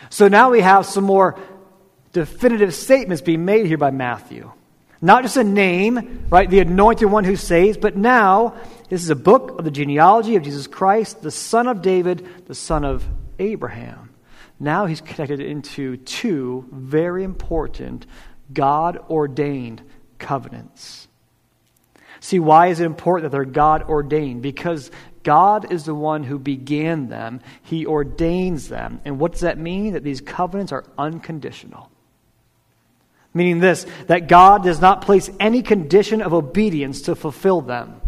So 0.09 0.27
now 0.27 0.51
we 0.51 0.61
have 0.61 0.85
some 0.85 1.05
more 1.05 1.39
definitive 2.11 2.73
statements 2.75 3.21
being 3.21 3.45
made 3.45 3.65
here 3.65 3.77
by 3.77 3.91
Matthew. 3.91 4.51
Not 5.01 5.23
just 5.23 5.37
a 5.37 5.43
name, 5.43 6.27
right? 6.29 6.49
The 6.49 6.59
anointed 6.59 7.09
one 7.09 7.23
who 7.23 7.35
saves, 7.35 7.77
but 7.77 7.97
now 7.97 8.55
this 8.89 9.01
is 9.01 9.09
a 9.09 9.15
book 9.15 9.57
of 9.57 9.65
the 9.65 9.71
genealogy 9.71 10.35
of 10.35 10.43
Jesus 10.43 10.67
Christ, 10.67 11.21
the 11.21 11.31
son 11.31 11.67
of 11.67 11.81
David, 11.81 12.27
the 12.47 12.55
son 12.55 12.85
of 12.85 13.05
Abraham. 13.39 14.02
Now 14.63 14.85
he's 14.85 15.01
connected 15.01 15.41
into 15.41 15.97
two 15.97 16.65
very 16.71 17.25
important 17.25 18.05
God 18.53 18.97
ordained 19.09 19.81
covenants. 20.19 21.09
See, 22.21 22.39
why 22.39 22.67
is 22.67 22.79
it 22.79 22.85
important 22.85 23.29
that 23.29 23.35
they're 23.35 23.43
God 23.43 23.83
ordained? 23.83 24.41
Because 24.41 24.89
God 25.23 25.73
is 25.73 25.83
the 25.83 25.93
one 25.93 26.23
who 26.23 26.39
began 26.39 27.09
them, 27.09 27.41
He 27.61 27.85
ordains 27.85 28.69
them. 28.69 29.01
And 29.03 29.19
what 29.19 29.33
does 29.33 29.41
that 29.41 29.57
mean? 29.57 29.93
That 29.93 30.03
these 30.03 30.21
covenants 30.21 30.71
are 30.71 30.85
unconditional. 30.97 31.89
Meaning 33.33 33.59
this, 33.59 33.85
that 34.07 34.29
God 34.29 34.63
does 34.63 34.79
not 34.79 35.01
place 35.01 35.29
any 35.41 35.61
condition 35.61 36.21
of 36.21 36.33
obedience 36.33 37.01
to 37.03 37.15
fulfill 37.15 37.59
them. 37.59 37.99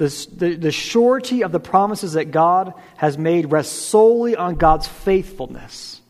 The, 0.00 0.28
the, 0.34 0.54
the 0.54 0.72
surety 0.72 1.44
of 1.44 1.52
the 1.52 1.60
promises 1.60 2.14
that 2.14 2.30
God 2.30 2.72
has 2.96 3.18
made 3.18 3.52
rests 3.52 3.78
solely 3.78 4.34
on 4.34 4.54
God's 4.54 4.88
faithfulness. 4.88 6.00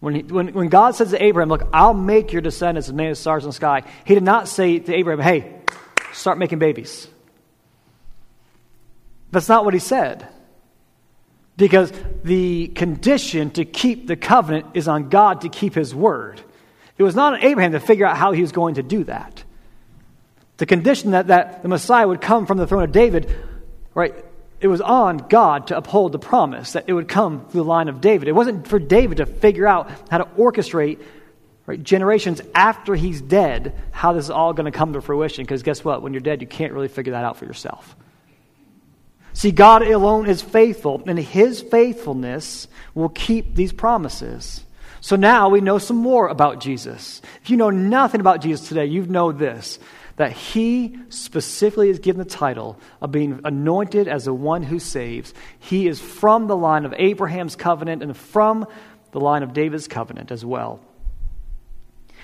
When, 0.00 0.14
he, 0.14 0.22
when, 0.22 0.54
when 0.54 0.68
God 0.68 0.94
says 0.94 1.10
to 1.10 1.22
Abraham, 1.22 1.50
Look, 1.50 1.68
I'll 1.74 1.92
make 1.92 2.32
your 2.32 2.40
descendants 2.40 2.88
as 2.88 2.94
many 2.94 3.10
as 3.10 3.18
stars 3.18 3.44
in 3.44 3.50
the 3.50 3.52
sky, 3.52 3.82
he 4.06 4.14
did 4.14 4.22
not 4.22 4.48
say 4.48 4.78
to 4.78 4.94
Abraham, 4.94 5.22
Hey, 5.22 5.60
start 6.14 6.38
making 6.38 6.58
babies. 6.58 7.06
That's 9.32 9.50
not 9.50 9.66
what 9.66 9.74
he 9.74 9.80
said. 9.80 10.26
Because 11.58 11.92
the 12.24 12.68
condition 12.68 13.50
to 13.50 13.66
keep 13.66 14.06
the 14.06 14.16
covenant 14.16 14.68
is 14.72 14.88
on 14.88 15.10
God 15.10 15.42
to 15.42 15.50
keep 15.50 15.74
his 15.74 15.94
word. 15.94 16.40
It 16.96 17.02
was 17.02 17.14
not 17.14 17.34
on 17.34 17.42
Abraham 17.42 17.72
to 17.72 17.80
figure 17.80 18.06
out 18.06 18.16
how 18.16 18.32
he 18.32 18.40
was 18.40 18.52
going 18.52 18.76
to 18.76 18.82
do 18.82 19.04
that. 19.04 19.44
The 20.58 20.66
condition 20.66 21.10
that, 21.10 21.26
that 21.26 21.62
the 21.62 21.68
Messiah 21.68 22.08
would 22.08 22.20
come 22.20 22.46
from 22.46 22.58
the 22.58 22.66
throne 22.66 22.82
of 22.82 22.92
David, 22.92 23.34
right, 23.94 24.14
it 24.60 24.68
was 24.68 24.80
on 24.80 25.18
God 25.18 25.66
to 25.68 25.76
uphold 25.76 26.12
the 26.12 26.18
promise 26.18 26.72
that 26.72 26.84
it 26.86 26.92
would 26.92 27.08
come 27.08 27.46
through 27.46 27.62
the 27.62 27.68
line 27.68 27.88
of 27.88 28.00
David. 28.00 28.28
It 28.28 28.32
wasn't 28.32 28.66
for 28.66 28.78
David 28.78 29.18
to 29.18 29.26
figure 29.26 29.66
out 29.66 29.90
how 30.10 30.18
to 30.18 30.24
orchestrate 30.24 31.00
right, 31.66 31.82
generations 31.82 32.40
after 32.54 32.94
he's 32.94 33.20
dead 33.20 33.74
how 33.90 34.14
this 34.14 34.24
is 34.24 34.30
all 34.30 34.54
going 34.54 34.64
to 34.70 34.76
come 34.76 34.94
to 34.94 35.02
fruition. 35.02 35.44
Because 35.44 35.62
guess 35.62 35.84
what? 35.84 36.00
When 36.00 36.14
you're 36.14 36.20
dead, 36.20 36.40
you 36.40 36.46
can't 36.46 36.72
really 36.72 36.88
figure 36.88 37.12
that 37.12 37.24
out 37.24 37.36
for 37.36 37.44
yourself. 37.44 37.94
See, 39.34 39.50
God 39.50 39.82
alone 39.82 40.26
is 40.26 40.40
faithful, 40.40 41.02
and 41.06 41.18
his 41.18 41.60
faithfulness 41.60 42.68
will 42.94 43.10
keep 43.10 43.54
these 43.54 43.70
promises. 43.70 44.64
So 45.02 45.16
now 45.16 45.50
we 45.50 45.60
know 45.60 45.76
some 45.76 45.98
more 45.98 46.28
about 46.28 46.60
Jesus. 46.60 47.20
If 47.42 47.50
you 47.50 47.58
know 47.58 47.68
nothing 47.68 48.22
about 48.22 48.40
Jesus 48.40 48.66
today, 48.66 48.86
you 48.86 49.04
know 49.04 49.32
this 49.32 49.78
that 50.16 50.32
he 50.32 50.98
specifically 51.10 51.90
is 51.90 51.98
given 51.98 52.18
the 52.18 52.28
title 52.28 52.78
of 53.00 53.12
being 53.12 53.40
anointed 53.44 54.08
as 54.08 54.24
the 54.24 54.34
one 54.34 54.62
who 54.62 54.78
saves. 54.78 55.34
He 55.58 55.86
is 55.86 56.00
from 56.00 56.46
the 56.46 56.56
line 56.56 56.84
of 56.84 56.94
Abraham's 56.96 57.54
covenant 57.54 58.02
and 58.02 58.16
from 58.16 58.66
the 59.12 59.20
line 59.20 59.42
of 59.42 59.52
David's 59.52 59.88
covenant 59.88 60.30
as 60.30 60.44
well. 60.44 60.80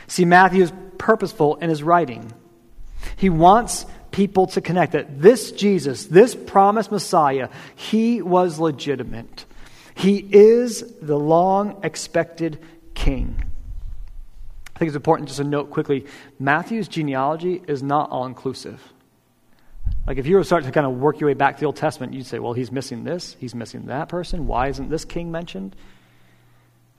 See, 0.06 0.24
Matthew 0.24 0.62
is 0.62 0.72
purposeful 0.98 1.56
in 1.56 1.68
his 1.68 1.82
writing. 1.82 2.32
He 3.16 3.30
wants 3.30 3.86
people 4.10 4.46
to 4.48 4.60
connect 4.60 4.92
that 4.92 5.20
this 5.20 5.52
Jesus, 5.52 6.06
this 6.06 6.34
promised 6.34 6.90
Messiah, 6.90 7.48
he 7.76 8.22
was 8.22 8.58
legitimate. 8.58 9.44
He 9.94 10.16
is 10.16 10.82
the 11.00 11.18
long 11.18 11.80
expected 11.82 12.58
king. 12.94 13.42
I 14.74 14.78
think 14.78 14.88
it's 14.88 14.96
important 14.96 15.28
just 15.28 15.38
to 15.38 15.44
note 15.44 15.70
quickly 15.70 16.06
Matthew's 16.38 16.88
genealogy 16.88 17.62
is 17.68 17.82
not 17.82 18.10
all 18.10 18.26
inclusive. 18.26 18.80
Like 20.06 20.18
if 20.18 20.26
you 20.26 20.36
were 20.36 20.42
to 20.42 20.46
start 20.46 20.64
to 20.64 20.72
kind 20.72 20.86
of 20.86 20.94
work 20.94 21.20
your 21.20 21.28
way 21.28 21.34
back 21.34 21.56
to 21.56 21.60
the 21.60 21.66
Old 21.66 21.76
Testament, 21.76 22.12
you'd 22.14 22.26
say, 22.26 22.38
well, 22.38 22.52
he's 22.52 22.72
missing 22.72 23.04
this, 23.04 23.36
he's 23.38 23.54
missing 23.54 23.86
that 23.86 24.08
person. 24.08 24.46
Why 24.46 24.68
isn't 24.68 24.88
this 24.88 25.04
king 25.04 25.30
mentioned? 25.30 25.76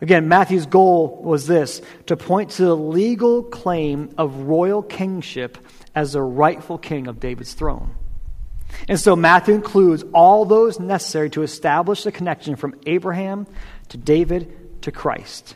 Again, 0.01 0.27
Matthew's 0.27 0.65
goal 0.65 1.21
was 1.23 1.47
this 1.47 1.81
to 2.07 2.17
point 2.17 2.51
to 2.51 2.63
the 2.63 2.75
legal 2.75 3.43
claim 3.43 4.09
of 4.17 4.35
royal 4.41 4.81
kingship 4.81 5.57
as 5.95 6.13
the 6.13 6.21
rightful 6.21 6.77
king 6.77 7.07
of 7.07 7.19
David's 7.19 7.53
throne. 7.53 7.95
And 8.89 8.99
so 8.99 9.15
Matthew 9.15 9.53
includes 9.53 10.03
all 10.13 10.45
those 10.45 10.79
necessary 10.79 11.29
to 11.31 11.43
establish 11.43 12.03
the 12.03 12.11
connection 12.11 12.55
from 12.55 12.75
Abraham 12.85 13.47
to 13.89 13.97
David 13.97 14.81
to 14.81 14.91
Christ. 14.91 15.55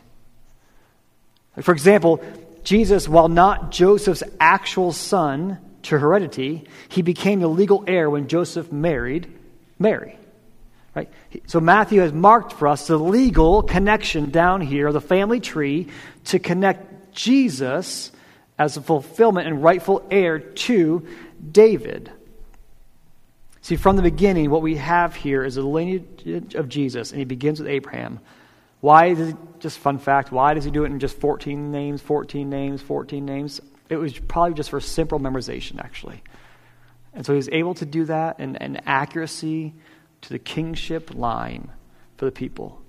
For 1.62 1.72
example, 1.72 2.22
Jesus, 2.64 3.08
while 3.08 3.28
not 3.28 3.70
Joseph's 3.70 4.22
actual 4.40 4.92
son 4.92 5.58
to 5.84 5.98
heredity, 5.98 6.64
he 6.88 7.02
became 7.02 7.40
the 7.40 7.48
legal 7.48 7.84
heir 7.86 8.10
when 8.10 8.28
Joseph 8.28 8.70
married 8.70 9.32
Mary. 9.78 10.18
Right? 10.94 11.10
So 11.46 11.60
Matthew 11.60 12.00
has 12.00 12.12
marked 12.12 12.52
for 12.52 12.68
us 12.68 12.86
the 12.86 12.98
legal 12.98 13.62
connection 13.62 14.30
down 14.30 14.60
here, 14.60 14.92
the 14.92 15.00
family 15.00 15.40
tree, 15.40 15.88
to 16.26 16.38
connect 16.38 17.14
Jesus 17.14 18.10
as 18.58 18.76
a 18.76 18.82
fulfillment 18.82 19.46
and 19.46 19.62
rightful 19.62 20.04
heir 20.10 20.40
to 20.40 21.06
David. 21.52 22.10
See, 23.60 23.76
from 23.76 23.96
the 23.96 24.02
beginning, 24.02 24.50
what 24.50 24.62
we 24.62 24.76
have 24.76 25.14
here 25.14 25.44
is 25.44 25.56
a 25.56 25.62
lineage 25.62 26.54
of 26.54 26.68
Jesus, 26.68 27.10
and 27.10 27.18
he 27.18 27.24
begins 27.24 27.60
with 27.60 27.68
Abraham. 27.68 28.18
Why 28.80 29.06
is 29.06 29.20
it 29.20 29.36
just 29.58 29.78
fun 29.78 29.98
fact, 29.98 30.30
why 30.30 30.54
does 30.54 30.64
he 30.64 30.70
do 30.70 30.84
it 30.84 30.86
in 30.86 31.00
just 31.00 31.18
14 31.18 31.70
names, 31.70 32.00
14 32.00 32.48
names, 32.48 32.80
14 32.80 33.24
names? 33.24 33.60
It 33.88 33.96
was 33.96 34.18
probably 34.18 34.54
just 34.54 34.70
for 34.70 34.80
simple 34.80 35.18
memorization, 35.18 35.80
actually. 35.80 36.22
And 37.14 37.26
so 37.26 37.32
he 37.32 37.36
was 37.36 37.48
able 37.50 37.74
to 37.74 37.86
do 37.86 38.04
that 38.04 38.36
and, 38.38 38.60
and 38.60 38.80
accuracy 38.86 39.74
to 40.20 40.28
the 40.28 40.38
kingship 40.38 41.14
line 41.14 41.70
for 42.16 42.24
the 42.24 42.32
people. 42.32 42.80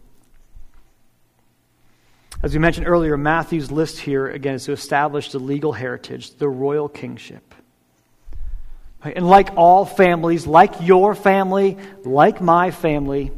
As 2.41 2.53
we 2.53 2.59
mentioned 2.59 2.87
earlier, 2.87 3.17
Matthew's 3.17 3.71
list 3.71 3.99
here, 3.99 4.27
again, 4.27 4.55
is 4.55 4.65
to 4.65 4.71
establish 4.71 5.31
the 5.31 5.39
legal 5.39 5.73
heritage, 5.73 6.35
the 6.35 6.47
royal 6.47 6.87
kingship. 6.87 7.53
And 9.01 9.27
like 9.27 9.51
all 9.55 9.85
families, 9.85 10.45
like 10.45 10.81
your 10.81 11.15
family, 11.15 11.77
like 12.03 12.41
my 12.41 12.71
family, 12.71 13.31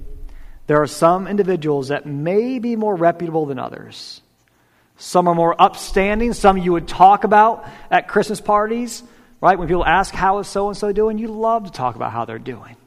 there 0.72 0.82
are 0.82 0.88
some 0.88 1.28
individuals 1.28 1.90
that 1.90 2.06
may 2.06 2.58
be 2.58 2.78
more 2.78 2.96
reputable 2.96 3.46
than 3.46 3.60
others. 3.60 4.22
Some 4.96 5.28
are 5.28 5.36
more 5.36 5.54
upstanding. 5.62 6.32
Some 6.32 6.58
you 6.58 6.72
would 6.72 6.88
talk 6.88 7.26
about 7.26 7.68
at 7.90 8.08
Christmas 8.08 8.40
parties, 8.40 9.04
right? 9.42 9.60
When 9.60 9.68
people 9.68 9.86
ask, 9.86 10.14
How 10.14 10.40
is 10.40 10.48
so 10.48 10.70
and 10.70 10.78
so 10.78 10.94
doing? 10.94 11.18
You 11.18 11.28
love 11.28 11.66
to 11.66 11.72
talk 11.74 11.98
about 11.98 12.14
how 12.14 12.24
they're 12.24 12.40
doing. 12.40 12.78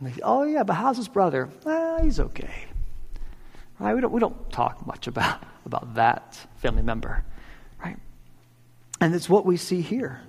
They, 0.00 0.14
oh, 0.22 0.44
yeah, 0.44 0.62
but 0.62 0.72
how's 0.72 0.96
his 0.96 1.08
brother? 1.08 1.50
Well, 1.62 2.02
he's 2.02 2.18
okay. 2.18 2.64
Right? 3.78 3.94
We 3.94 4.00
don't, 4.00 4.10
we 4.10 4.20
don't 4.20 4.50
talk 4.50 4.86
much 4.86 5.06
about, 5.06 5.42
about 5.66 5.96
that 5.96 6.38
family 6.56 6.82
member. 6.82 7.22
Right? 7.84 7.98
And 8.98 9.14
it's 9.14 9.28
what 9.28 9.44
we 9.44 9.58
see 9.58 9.82
here. 9.82 10.22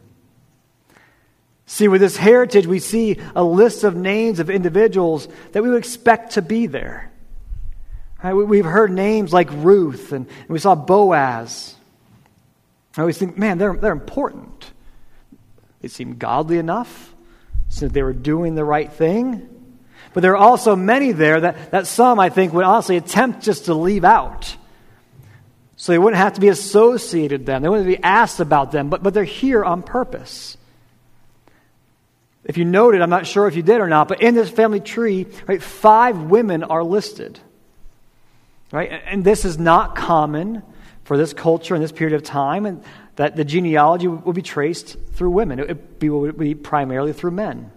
See, 1.65 1.88
with 1.88 2.02
this 2.02 2.17
heritage, 2.17 2.67
we 2.67 2.80
see 2.80 3.19
a 3.36 3.43
list 3.43 3.84
of 3.84 3.95
names 3.95 4.39
of 4.39 4.49
individuals 4.49 5.28
that 5.54 5.63
we 5.63 5.69
would 5.69 5.78
expect 5.78 6.34
to 6.34 6.41
be 6.41 6.67
there. 6.67 7.12
Right? 8.23 8.34
We've 8.34 8.65
heard 8.65 8.91
names 8.91 9.34
like 9.34 9.49
Ruth, 9.52 10.12
and, 10.12 10.28
we 10.47 10.60
saw 10.60 10.76
Boaz. 10.76 11.76
I 12.97 13.02
always 13.02 13.17
think, 13.17 13.38
man, 13.38 13.58
they're, 13.58 13.76
they're 13.76 13.91
important. 13.91 14.71
They 15.82 15.88
seem 15.88 16.17
godly 16.17 16.58
enough, 16.58 17.13
since 17.69 17.91
they 17.91 18.04
were 18.04 18.13
doing 18.13 18.56
the 18.56 18.63
right 18.63 18.91
thing. 18.91 19.49
But 20.13 20.21
there 20.21 20.34
are 20.34 20.38
also 20.38 20.76
many 20.76 21.12
there 21.12 21.41
that, 21.41 21.71
that 21.71 21.88
some, 21.88 22.19
I 22.19 22.30
think, 22.30 22.54
would 22.54 22.65
honestly 22.65 22.97
attempt 22.97 23.41
just 23.41 23.65
to 23.65 23.73
leave 23.73 24.06
out. 24.06 24.56
So 25.76 25.91
they 25.91 25.97
wouldn't 25.97 26.21
have 26.21 26.34
to 26.34 26.41
be 26.41 26.49
associated 26.49 27.41
with 27.41 27.47
them. 27.47 27.62
They 27.63 27.69
wouldn't 27.69 27.88
be 27.88 28.02
asked 28.02 28.39
about 28.39 28.71
them, 28.71 28.89
but, 28.89 29.02
but 29.02 29.13
they're 29.13 29.23
here 29.23 29.65
on 29.65 29.82
purpose. 29.82 30.56
If 32.45 32.58
you 32.58 32.65
noted, 32.65 33.01
I'm 33.01 33.10
not 33.10 33.25
sure 33.25 33.47
if 33.47 33.56
you 33.56 33.63
did 33.63 33.79
or 33.79 33.88
not, 33.88 34.08
but 34.08 34.21
in 34.21 34.36
this 34.36 34.49
family 34.49 34.79
tree, 34.82 35.27
right, 35.47 35.63
five 35.63 36.23
women 36.23 36.63
are 36.63 36.84
listed. 36.84 37.39
Right? 38.71 38.91
And 39.06 39.23
this 39.23 39.45
is 39.45 39.58
not 39.58 39.95
common 39.95 40.63
for 41.03 41.17
this 41.17 41.34
culture 41.34 41.75
in 41.75 41.82
this 41.82 41.91
period 41.91 42.15
of 42.15 42.23
time, 42.23 42.65
and 42.65 42.84
that 43.15 43.36
the 43.36 43.45
genealogy 43.45 44.08
will 44.08 44.34
be 44.34 44.41
traced 44.41 44.97
through 45.13 45.29
women. 45.29 45.60
It 45.60 45.67
would 46.01 46.38
be 46.38 46.56
primarily 46.56 47.13
through 47.13 47.32
men. 47.32 47.71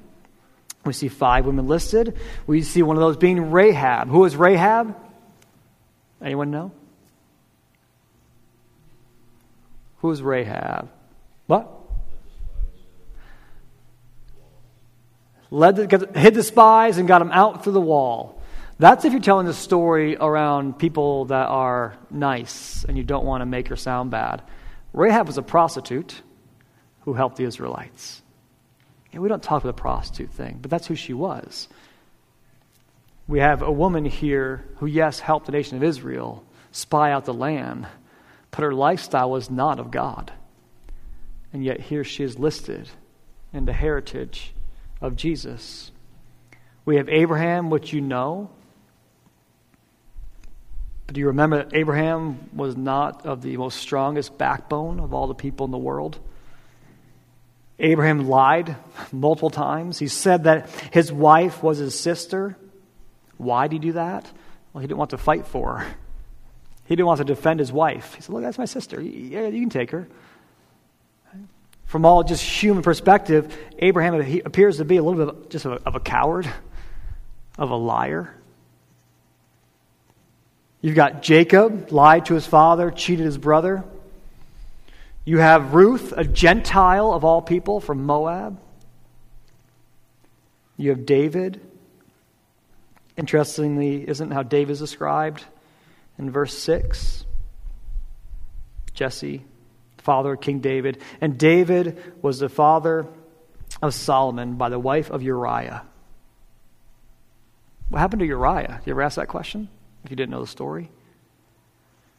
We 0.85 0.93
see 0.93 1.09
five 1.09 1.45
women 1.45 1.67
listed. 1.69 2.17
We 2.47 2.63
see 2.63 2.83
one 2.83 2.97
of 2.97 3.01
those 3.01 3.17
being 3.17 3.51
Rahab. 3.51 4.09
Who 4.09 4.25
is 4.25 4.37
Rahab? 4.37 4.97
Anyone 6.23 6.51
know? 6.51 6.73
Who 9.99 10.11
is 10.11 10.23
Rahab? 10.23 10.89
What? 11.47 11.76
Led 15.51 15.77
the, 15.77 16.11
hid 16.19 16.35
the 16.35 16.43
spies 16.43 16.99
and 16.99 17.07
got 17.07 17.21
them 17.21 17.31
out 17.31 17.63
through 17.63 17.75
the 17.75 17.81
wall. 17.81 18.43
That's 18.79 19.05
if 19.05 19.13
you're 19.13 19.23
telling 19.23 19.47
the 19.47 19.55
story 19.55 20.17
around 20.17 20.79
people 20.79 21.27
that 21.27 21.49
are 21.49 21.97
nice 22.11 22.85
and 22.85 22.97
you 22.97 23.05
don't 23.05 23.25
want 23.25 23.41
to 23.41 23.47
make 23.47 23.69
her 23.69 23.77
sound 23.77 24.11
bad. 24.11 24.43
Rahab 24.93 25.27
was 25.27 25.39
a 25.39 25.43
prostitute 25.43 26.21
who 27.03 27.15
helped 27.15 27.37
the 27.37 27.45
Israelites. 27.45 28.23
And 29.13 29.23
we 29.23 29.29
don't 29.29 29.43
talk 29.43 29.63
about 29.63 29.77
the 29.77 29.81
prostitute 29.81 30.31
thing, 30.31 30.59
but 30.61 30.71
that's 30.71 30.87
who 30.87 30.95
she 30.95 31.15
was. 31.15 31.69
We 33.29 33.39
have 33.39 33.63
a 33.63 33.73
woman 33.73 34.05
here 34.05 34.65
who, 34.77 34.87
yes, 34.87 35.21
helped 35.21 35.47
the 35.47 35.53
nation 35.53 35.77
of 35.77 35.83
Israel 35.83 36.45
spy 36.71 37.13
out 37.13 37.25
the 37.25 37.35
land, 37.35 37.87
but 38.51 38.61
her 38.61 38.73
lifestyle 38.73 39.31
was 39.31 39.51
not 39.51 39.81
of 39.81 39.91
God. 39.91 40.33
And 41.53 41.65
yet 41.65 41.81
here 41.81 42.05
she 42.05 42.25
is 42.25 42.39
listed 42.39 42.89
in 43.53 43.65
the 43.65 43.73
heritage 43.73 44.53
of 45.01 45.17
Jesus. 45.17 45.91
We 46.85 46.97
have 46.97 47.09
Abraham, 47.09 47.71
which 47.71 47.93
you 47.93 48.01
know. 48.01 48.51
But 51.07 51.15
do 51.15 51.21
you 51.21 51.29
remember 51.29 51.65
that 51.65 51.75
Abraham 51.75 52.51
was 52.53 52.77
not 52.77 53.27
of 53.27 53.43
the 53.43 53.57
most 53.57 53.79
strongest 53.79 54.39
backbone 54.39 55.01
of 55.01 55.15
all 55.15 55.27
the 55.27 55.35
people 55.35 55.65
in 55.67 55.73
the 55.73 55.79
world? 55.79 56.19
Abraham 57.79 58.29
lied 58.29 58.77
multiple 59.13 59.51
times. 59.51 59.99
He 59.99 60.09
said 60.09 60.45
that 60.45 60.71
his 60.93 61.13
wife 61.13 61.63
was 61.63 61.79
his 61.79 61.99
sister. 61.99 62.57
Why 63.37 63.69
did 63.69 63.83
he 63.83 63.89
do 63.91 63.93
that? 63.93 64.31
Well, 64.73 64.81
he 64.81 64.87
didn't 64.87 64.99
want 64.99 65.11
to 65.11 65.19
fight 65.19 65.47
for 65.47 65.79
her. 65.79 65.95
He 66.89 66.95
didn't 66.95 67.09
want 67.09 67.19
to 67.19 67.25
defend 67.25 67.59
his 67.59 67.73
wife. 67.73 68.15
He 68.15 68.23
said, 68.23 68.33
Look, 68.33 68.45
that's 68.45 68.59
my 68.59 68.65
sister. 68.65 69.03
Yeah, 69.03 69.49
you 69.49 69.59
can 69.59 69.71
take 69.71 69.91
her. 69.91 70.07
From 71.87 72.05
all 72.05 72.25
just 72.25 72.43
human 72.43 72.83
perspective, 72.83 73.57
Abraham 73.79 74.15
appears 74.45 74.79
to 74.79 74.85
be 74.85 74.97
a 74.97 75.03
little 75.03 75.27
bit 75.27 75.35
of, 75.35 75.49
just 75.49 75.67
of 75.67 75.95
a, 75.95 76.01
coward, 76.01 76.51
of 77.57 77.71
a 77.71 77.77
liar. 77.77 78.35
You've 80.81 80.97
got 80.97 81.23
Jacob, 81.23 81.91
lied 81.93 82.27
to 82.27 82.35
his 82.35 82.47
father, 82.47 82.91
cheated 82.91 83.25
his 83.25 83.39
brother. 83.39 83.85
You 85.25 85.39
have 85.39 85.75
Ruth, 85.75 86.13
a 86.17 86.25
Gentile 86.25 87.13
of 87.13 87.25
all 87.25 87.41
people 87.41 87.81
from 87.81 88.05
Moab. 88.05 88.61
You 90.77 90.91
have 90.91 91.07
David. 91.07 91.61
Interestingly, 93.17 94.09
isn't 94.09 94.31
how 94.31 94.43
David 94.43 94.73
is 94.73 94.79
described 94.79 95.45
in 96.19 96.31
verse 96.31 96.57
6? 96.59 97.25
Jesse, 98.93 99.45
father 100.07 100.35
of 100.35 100.41
King 100.41 100.61
David. 100.61 101.03
And 101.21 101.37
David 101.37 102.01
was 102.23 102.39
the 102.39 102.49
father 102.49 103.07
of 103.83 103.93
Solomon 103.93 104.55
by 104.55 104.69
the 104.69 104.79
wife 104.79 105.11
of 105.11 105.23
Uriah. 105.23 105.83
What 107.91 107.99
happened 107.99 108.21
to 108.21 108.27
Uriah? 108.27 108.81
You 108.87 108.93
ever 108.93 109.03
ask 109.03 109.17
that 109.17 109.27
question? 109.27 109.69
If 110.05 110.11
you 110.11 110.17
didn't 110.17 110.31
know 110.31 110.41
the 110.41 110.47
story? 110.47 110.91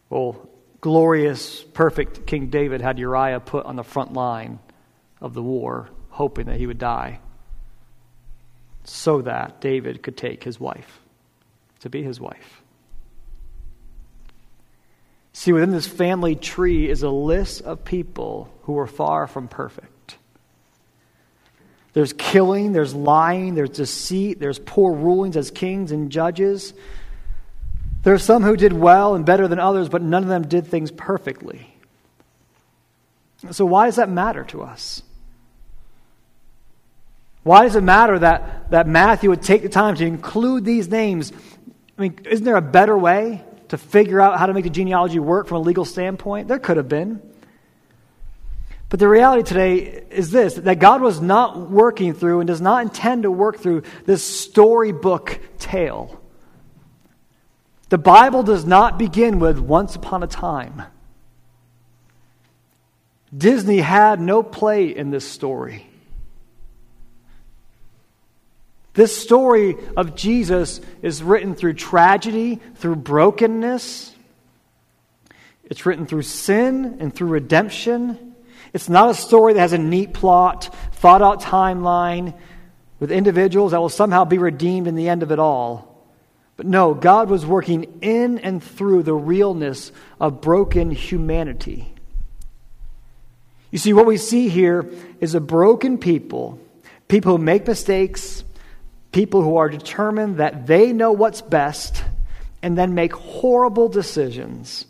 Well, 0.10 0.50
glorious, 0.82 1.64
perfect 1.64 2.28
King 2.28 2.50
David 2.50 2.82
had 2.82 3.00
Uriah 3.00 3.40
put 3.40 3.66
on 3.66 3.78
the 3.78 3.84
front 3.84 4.12
line 4.12 4.60
of 5.22 5.34
the 5.34 5.42
war, 5.42 5.90
hoping 6.10 6.48
that 6.48 6.58
he 6.58 6.68
would 6.68 6.78
die, 6.78 7.20
so 8.84 9.22
that 9.22 9.62
David 9.62 10.04
could 10.04 10.18
take 10.18 10.44
his 10.44 10.60
wife 10.60 11.00
to 11.80 11.90
be 11.90 12.04
his 12.04 12.20
wife. 12.20 12.62
See, 15.38 15.54
within 15.54 15.70
this 15.70 15.86
family 15.86 16.36
tree 16.36 16.90
is 16.90 17.04
a 17.04 17.12
list 17.12 17.62
of 17.62 17.86
people 17.86 18.52
who 18.64 18.80
are 18.80 18.88
far 18.88 19.28
from 19.28 19.48
perfect. 19.48 20.18
There's 21.94 22.12
killing, 22.12 22.74
there's 22.74 22.96
lying, 22.96 23.54
there's 23.54 23.70
deceit, 23.70 24.40
there's 24.40 24.58
poor 24.58 24.96
rulings 24.96 25.38
as 25.38 25.52
kings 25.52 25.92
and 25.92 26.12
judges. 26.12 26.74
There 28.02 28.16
are 28.16 28.18
some 28.18 28.42
who 28.42 28.58
did 28.58 28.74
well 28.74 29.14
and 29.14 29.28
better 29.28 29.48
than 29.48 29.60
others, 29.60 29.90
but 29.90 30.02
none 30.02 30.24
of 30.24 30.30
them 30.30 30.48
did 30.48 30.66
things 30.66 30.90
perfectly. 30.90 31.72
So, 33.52 33.64
why 33.64 33.86
does 33.86 33.98
that 33.98 34.10
matter 34.10 34.44
to 34.46 34.64
us? 34.64 35.04
Why 37.44 37.62
does 37.62 37.76
it 37.76 37.84
matter 37.84 38.18
that, 38.18 38.72
that 38.72 38.88
Matthew 38.88 39.30
would 39.30 39.44
take 39.44 39.62
the 39.62 39.70
time 39.70 39.98
to 39.98 40.04
include 40.04 40.66
these 40.66 40.88
names? 40.88 41.32
I 41.96 42.02
mean, 42.02 42.18
isn't 42.26 42.44
there 42.44 42.58
a 42.58 42.62
better 42.62 42.98
way? 42.98 43.44
To 43.70 43.78
figure 43.78 44.22
out 44.22 44.40
how 44.40 44.46
to 44.46 44.54
make 44.54 44.64
the 44.64 44.70
genealogy 44.70 45.20
work 45.20 45.48
from 45.48 45.58
a 45.58 45.62
legal 45.62 45.86
standpoint? 45.86 46.48
There 46.48 46.60
could 46.60 46.78
have 46.78 46.90
been. 46.90 47.22
But 48.90 49.00
the 49.00 49.08
reality 49.08 49.44
today 49.44 50.06
is 50.10 50.32
this 50.32 50.56
that 50.56 50.80
God 50.80 51.02
was 51.02 51.20
not 51.20 51.70
working 51.70 52.14
through 52.14 52.40
and 52.40 52.48
does 52.48 52.62
not 52.62 52.84
intend 52.84 53.24
to 53.24 53.32
work 53.32 53.60
through 53.60 53.84
this 54.06 54.24
storybook 54.24 55.40
tale. 55.60 56.22
The 57.90 57.98
Bible 57.98 58.44
does 58.44 58.66
not 58.66 58.98
begin 58.98 59.40
with 59.40 59.60
once 59.60 59.96
upon 59.96 60.24
a 60.24 60.28
time. 60.28 60.84
Disney 63.36 63.80
had 63.80 64.20
no 64.22 64.42
play 64.44 64.96
in 64.96 65.12
this 65.12 65.30
story. 65.30 65.88
This 68.98 69.16
story 69.16 69.78
of 69.96 70.16
Jesus 70.16 70.82
is 71.04 71.22
written 71.22 71.54
through 71.54 71.76
tragedy, 71.76 72.60
through 72.78 72.96
brokenness. 72.96 74.12
It's 75.66 75.86
written 75.86 76.08
through 76.08 76.24
sin 76.24 76.98
and 77.00 77.14
through 77.14 77.28
redemption. 77.28 78.36
It's 78.74 78.90
not 78.90 79.12
a 79.12 79.14
story 79.14 79.54
that 79.54 79.60
has 79.60 79.74
a 79.74 79.78
neat 79.78 80.16
plot, 80.16 80.76
thought 80.94 81.22
out 81.22 81.44
timeline 81.44 82.34
with 83.00 83.12
individuals 83.12 83.74
that 83.74 83.80
will 83.80 83.90
somehow 83.90 84.26
be 84.26 84.40
redeemed 84.40 84.88
in 84.88 84.96
the 84.96 85.10
end 85.10 85.22
of 85.22 85.32
it 85.32 85.38
all. 85.38 86.04
But 86.56 86.66
no, 86.66 86.96
God 86.96 87.30
was 87.30 87.46
working 87.46 88.00
in 88.02 88.40
and 88.40 88.64
through 88.64 89.04
the 89.04 89.14
realness 89.14 89.92
of 90.20 90.42
broken 90.42 90.90
humanity. 90.90 91.94
You 93.70 93.78
see, 93.78 93.94
what 93.94 94.08
we 94.08 94.18
see 94.18 94.50
here 94.50 94.90
is 95.20 95.36
a 95.36 95.40
broken 95.40 96.00
people, 96.00 96.60
people 97.08 97.38
who 97.38 97.44
make 97.44 97.68
mistakes, 97.68 98.44
People 99.12 99.42
who 99.42 99.58
are 99.58 99.70
determined 99.70 100.38
that 100.38 100.68
they 100.68 100.94
know 100.94 101.12
what's 101.12 101.42
best 101.42 102.04
and 102.62 102.78
then 102.78 102.94
make 102.94 103.14
horrible 103.14 103.90
decisions. 103.90 104.86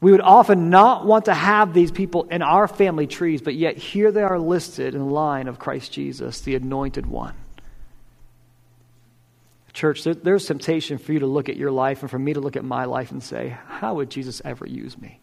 We 0.00 0.12
would 0.12 0.20
often 0.20 0.70
not 0.70 1.06
want 1.06 1.26
to 1.26 1.34
have 1.34 1.72
these 1.72 1.90
people 1.90 2.24
in 2.24 2.42
our 2.42 2.68
family 2.68 3.06
trees, 3.06 3.40
but 3.40 3.54
yet 3.54 3.76
here 3.76 4.12
they 4.12 4.22
are 4.22 4.38
listed 4.38 4.94
in 4.94 5.00
the 5.00 5.12
line 5.12 5.48
of 5.48 5.58
Christ 5.58 5.92
Jesus, 5.92 6.40
the 6.40 6.54
anointed 6.54 7.06
one. 7.06 7.34
Church, 9.72 10.04
there's 10.04 10.46
temptation 10.46 10.96
for 10.96 11.12
you 11.12 11.18
to 11.18 11.26
look 11.26 11.50
at 11.50 11.56
your 11.56 11.70
life 11.70 12.00
and 12.00 12.10
for 12.10 12.18
me 12.18 12.32
to 12.32 12.40
look 12.40 12.56
at 12.56 12.64
my 12.64 12.86
life 12.86 13.10
and 13.10 13.22
say, 13.22 13.58
How 13.66 13.96
would 13.96 14.08
Jesus 14.08 14.40
ever 14.42 14.66
use 14.66 14.96
me? 14.96 15.20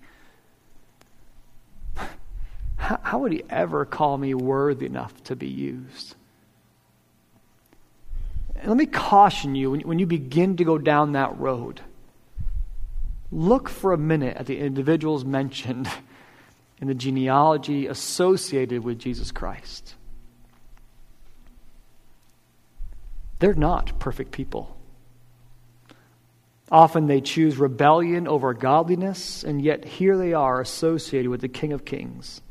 How 2.76 3.20
would 3.20 3.32
he 3.32 3.44
ever 3.50 3.86
call 3.86 4.18
me 4.18 4.34
worthy 4.34 4.86
enough 4.86 5.24
to 5.24 5.36
be 5.36 5.48
used? 5.48 6.16
Let 8.66 8.78
me 8.78 8.86
caution 8.86 9.56
you 9.56 9.72
when, 9.72 9.82
when 9.82 10.00
you 10.00 10.06
begin 10.06 10.58
to 10.58 10.64
go 10.64 10.78
down 10.78 11.14
that 11.14 11.38
road, 11.40 11.82
look 13.32 13.70
for 13.70 13.94
a 13.94 13.98
minute 13.98 14.38
at 14.38 14.46
the 14.46 14.58
individuals 14.58 15.26
mentioned 15.26 15.90
in 16.80 16.88
the 16.88 16.94
genealogy 16.94 17.88
associated 17.88 18.84
with 18.84 19.00
Jesus 19.00 19.32
Christ. 19.32 19.96
They're 23.40 23.54
not 23.54 24.00
perfect 24.00 24.32
people. 24.32 24.78
Often 26.72 27.08
they 27.08 27.22
choose 27.22 27.58
rebellion 27.58 28.28
over 28.28 28.54
godliness, 28.54 29.44
and 29.44 29.62
yet 29.62 29.84
here 29.86 30.18
they 30.18 30.34
are 30.34 30.62
associated 30.62 31.30
with 31.30 31.42
the 31.42 31.48
King 31.48 31.74
of 31.74 31.86
Kings. 31.86 32.42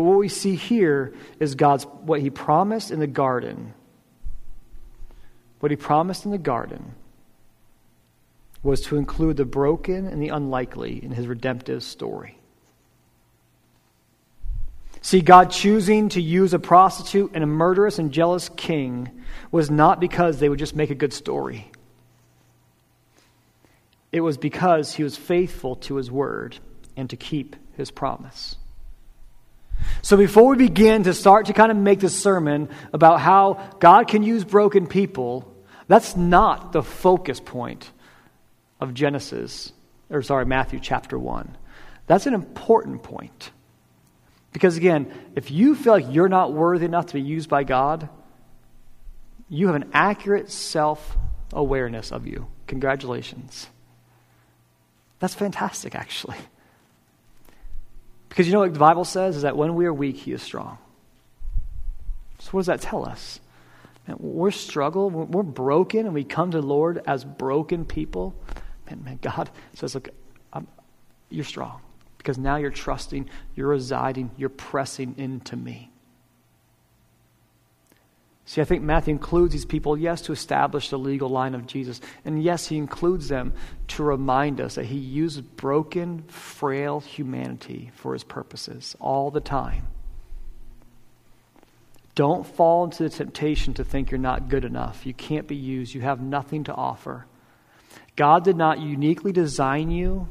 But 0.00 0.06
what 0.06 0.18
we 0.18 0.30
see 0.30 0.54
here 0.54 1.12
is 1.40 1.54
God's 1.54 1.84
what 1.84 2.22
he 2.22 2.30
promised 2.30 2.90
in 2.90 3.00
the 3.00 3.06
garden. 3.06 3.74
What 5.58 5.70
he 5.70 5.76
promised 5.76 6.24
in 6.24 6.30
the 6.30 6.38
garden 6.38 6.94
was 8.62 8.80
to 8.84 8.96
include 8.96 9.36
the 9.36 9.44
broken 9.44 10.06
and 10.06 10.22
the 10.22 10.28
unlikely 10.28 11.04
in 11.04 11.10
his 11.10 11.26
redemptive 11.26 11.82
story. 11.82 12.38
See, 15.02 15.20
God 15.20 15.50
choosing 15.50 16.08
to 16.08 16.22
use 16.22 16.54
a 16.54 16.58
prostitute 16.58 17.32
and 17.34 17.44
a 17.44 17.46
murderous 17.46 17.98
and 17.98 18.10
jealous 18.10 18.48
king 18.56 19.10
was 19.50 19.70
not 19.70 20.00
because 20.00 20.40
they 20.40 20.48
would 20.48 20.58
just 20.58 20.74
make 20.74 20.88
a 20.88 20.94
good 20.94 21.12
story. 21.12 21.70
It 24.12 24.22
was 24.22 24.38
because 24.38 24.94
he 24.94 25.02
was 25.02 25.18
faithful 25.18 25.76
to 25.76 25.96
his 25.96 26.10
word 26.10 26.56
and 26.96 27.10
to 27.10 27.18
keep 27.18 27.54
his 27.76 27.90
promise. 27.90 28.56
So 30.02 30.16
before 30.16 30.50
we 30.50 30.68
begin 30.68 31.04
to 31.04 31.14
start 31.14 31.46
to 31.46 31.52
kind 31.52 31.70
of 31.70 31.76
make 31.76 32.00
this 32.00 32.20
sermon 32.20 32.68
about 32.92 33.20
how 33.20 33.70
God 33.78 34.08
can 34.08 34.22
use 34.22 34.44
broken 34.44 34.86
people, 34.86 35.54
that's 35.88 36.16
not 36.16 36.72
the 36.72 36.82
focus 36.82 37.40
point 37.40 37.90
of 38.80 38.94
Genesis, 38.94 39.72
or 40.08 40.22
sorry, 40.22 40.46
Matthew 40.46 40.80
chapter 40.80 41.18
1. 41.18 41.56
That's 42.06 42.26
an 42.26 42.34
important 42.34 43.02
point. 43.02 43.50
Because 44.52 44.76
again, 44.76 45.12
if 45.36 45.50
you 45.50 45.74
feel 45.74 45.92
like 45.92 46.06
you're 46.08 46.28
not 46.28 46.52
worthy 46.52 46.86
enough 46.86 47.06
to 47.06 47.14
be 47.14 47.20
used 47.20 47.48
by 47.48 47.64
God, 47.64 48.08
you 49.48 49.66
have 49.66 49.76
an 49.76 49.90
accurate 49.92 50.50
self 50.50 51.16
awareness 51.52 52.12
of 52.12 52.26
you. 52.26 52.46
Congratulations. 52.66 53.68
That's 55.18 55.34
fantastic, 55.34 55.94
actually. 55.94 56.36
Because 58.30 58.46
you 58.46 58.54
know 58.54 58.60
what 58.60 58.72
the 58.72 58.78
Bible 58.78 59.04
says 59.04 59.36
is 59.36 59.42
that 59.42 59.56
when 59.56 59.74
we 59.74 59.84
are 59.84 59.92
weak, 59.92 60.16
He 60.16 60.32
is 60.32 60.42
strong. 60.42 60.78
So, 62.38 62.50
what 62.52 62.60
does 62.60 62.66
that 62.68 62.80
tell 62.80 63.06
us? 63.06 63.40
we're 64.18 64.50
struggle, 64.50 65.08
we're 65.10 65.42
broken, 65.42 66.06
and 66.06 66.14
we 66.14 66.24
come 66.24 66.50
to 66.50 66.60
the 66.60 66.66
Lord 66.66 67.02
as 67.06 67.24
broken 67.24 67.84
people. 67.84 68.34
Man, 68.86 69.04
man 69.04 69.18
God 69.22 69.50
says, 69.74 69.94
Look, 69.94 70.08
I'm, 70.52 70.66
you're 71.28 71.44
strong 71.44 71.80
because 72.18 72.38
now 72.38 72.56
you're 72.56 72.70
trusting, 72.70 73.28
you're 73.54 73.68
residing, 73.68 74.30
you're 74.36 74.48
pressing 74.48 75.14
into 75.16 75.56
me. 75.56 75.89
See, 78.46 78.60
I 78.60 78.64
think 78.64 78.82
Matthew 78.82 79.12
includes 79.12 79.52
these 79.52 79.64
people, 79.64 79.96
yes, 79.96 80.22
to 80.22 80.32
establish 80.32 80.90
the 80.90 80.98
legal 80.98 81.28
line 81.28 81.54
of 81.54 81.66
Jesus. 81.66 82.00
And 82.24 82.42
yes, 82.42 82.66
he 82.66 82.78
includes 82.78 83.28
them 83.28 83.52
to 83.88 84.02
remind 84.02 84.60
us 84.60 84.74
that 84.74 84.86
he 84.86 84.98
uses 84.98 85.42
broken, 85.42 86.24
frail 86.24 87.00
humanity 87.00 87.92
for 87.94 88.12
his 88.12 88.24
purposes 88.24 88.96
all 88.98 89.30
the 89.30 89.40
time. 89.40 89.86
Don't 92.16 92.44
fall 92.44 92.84
into 92.84 93.04
the 93.04 93.08
temptation 93.08 93.72
to 93.74 93.84
think 93.84 94.10
you're 94.10 94.18
not 94.18 94.48
good 94.48 94.64
enough. 94.64 95.06
You 95.06 95.14
can't 95.14 95.46
be 95.46 95.56
used. 95.56 95.94
You 95.94 96.00
have 96.00 96.20
nothing 96.20 96.64
to 96.64 96.74
offer. 96.74 97.26
God 98.16 98.44
did 98.44 98.56
not 98.56 98.80
uniquely 98.80 99.32
design 99.32 99.90
you, 99.90 100.28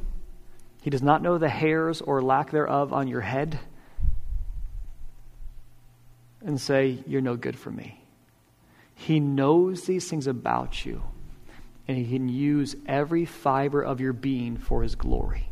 He 0.82 0.90
does 0.90 1.02
not 1.02 1.22
know 1.22 1.38
the 1.38 1.48
hairs 1.48 2.00
or 2.00 2.22
lack 2.22 2.50
thereof 2.50 2.92
on 2.92 3.08
your 3.08 3.20
head 3.20 3.58
and 6.40 6.60
say, 6.60 6.98
You're 7.06 7.20
no 7.20 7.36
good 7.36 7.58
for 7.58 7.70
me. 7.70 7.99
He 9.00 9.18
knows 9.18 9.84
these 9.84 10.10
things 10.10 10.26
about 10.26 10.84
you, 10.84 11.02
and 11.88 11.96
He 11.96 12.04
can 12.04 12.28
use 12.28 12.76
every 12.84 13.24
fiber 13.24 13.80
of 13.80 13.98
your 13.98 14.12
being 14.12 14.58
for 14.58 14.82
His 14.82 14.94
glory. 14.94 15.48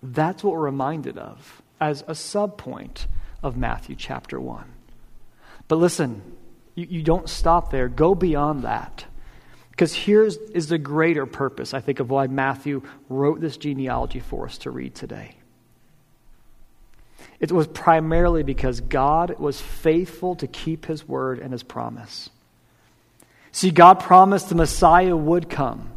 That's 0.00 0.44
what 0.44 0.54
we're 0.54 0.60
reminded 0.60 1.18
of 1.18 1.60
as 1.80 2.02
a 2.02 2.12
subpoint 2.12 3.06
of 3.42 3.56
Matthew 3.56 3.96
chapter 3.96 4.40
1. 4.40 4.64
But 5.66 5.76
listen, 5.76 6.22
you, 6.76 6.86
you 6.88 7.02
don't 7.02 7.28
stop 7.28 7.72
there. 7.72 7.88
Go 7.88 8.14
beyond 8.14 8.62
that. 8.62 9.04
Because 9.70 9.92
here's 9.92 10.38
the 10.38 10.78
greater 10.78 11.26
purpose, 11.26 11.74
I 11.74 11.80
think, 11.80 11.98
of 11.98 12.10
why 12.10 12.28
Matthew 12.28 12.82
wrote 13.08 13.40
this 13.40 13.56
genealogy 13.56 14.20
for 14.20 14.44
us 14.44 14.56
to 14.58 14.70
read 14.70 14.94
today. 14.94 15.34
It 17.40 17.52
was 17.52 17.66
primarily 17.66 18.42
because 18.42 18.80
God 18.80 19.38
was 19.38 19.60
faithful 19.60 20.36
to 20.36 20.46
keep 20.46 20.86
his 20.86 21.06
word 21.06 21.38
and 21.38 21.52
his 21.52 21.62
promise. 21.62 22.30
See, 23.52 23.70
God 23.70 24.00
promised 24.00 24.48
the 24.48 24.54
Messiah 24.54 25.16
would 25.16 25.48
come. 25.48 25.90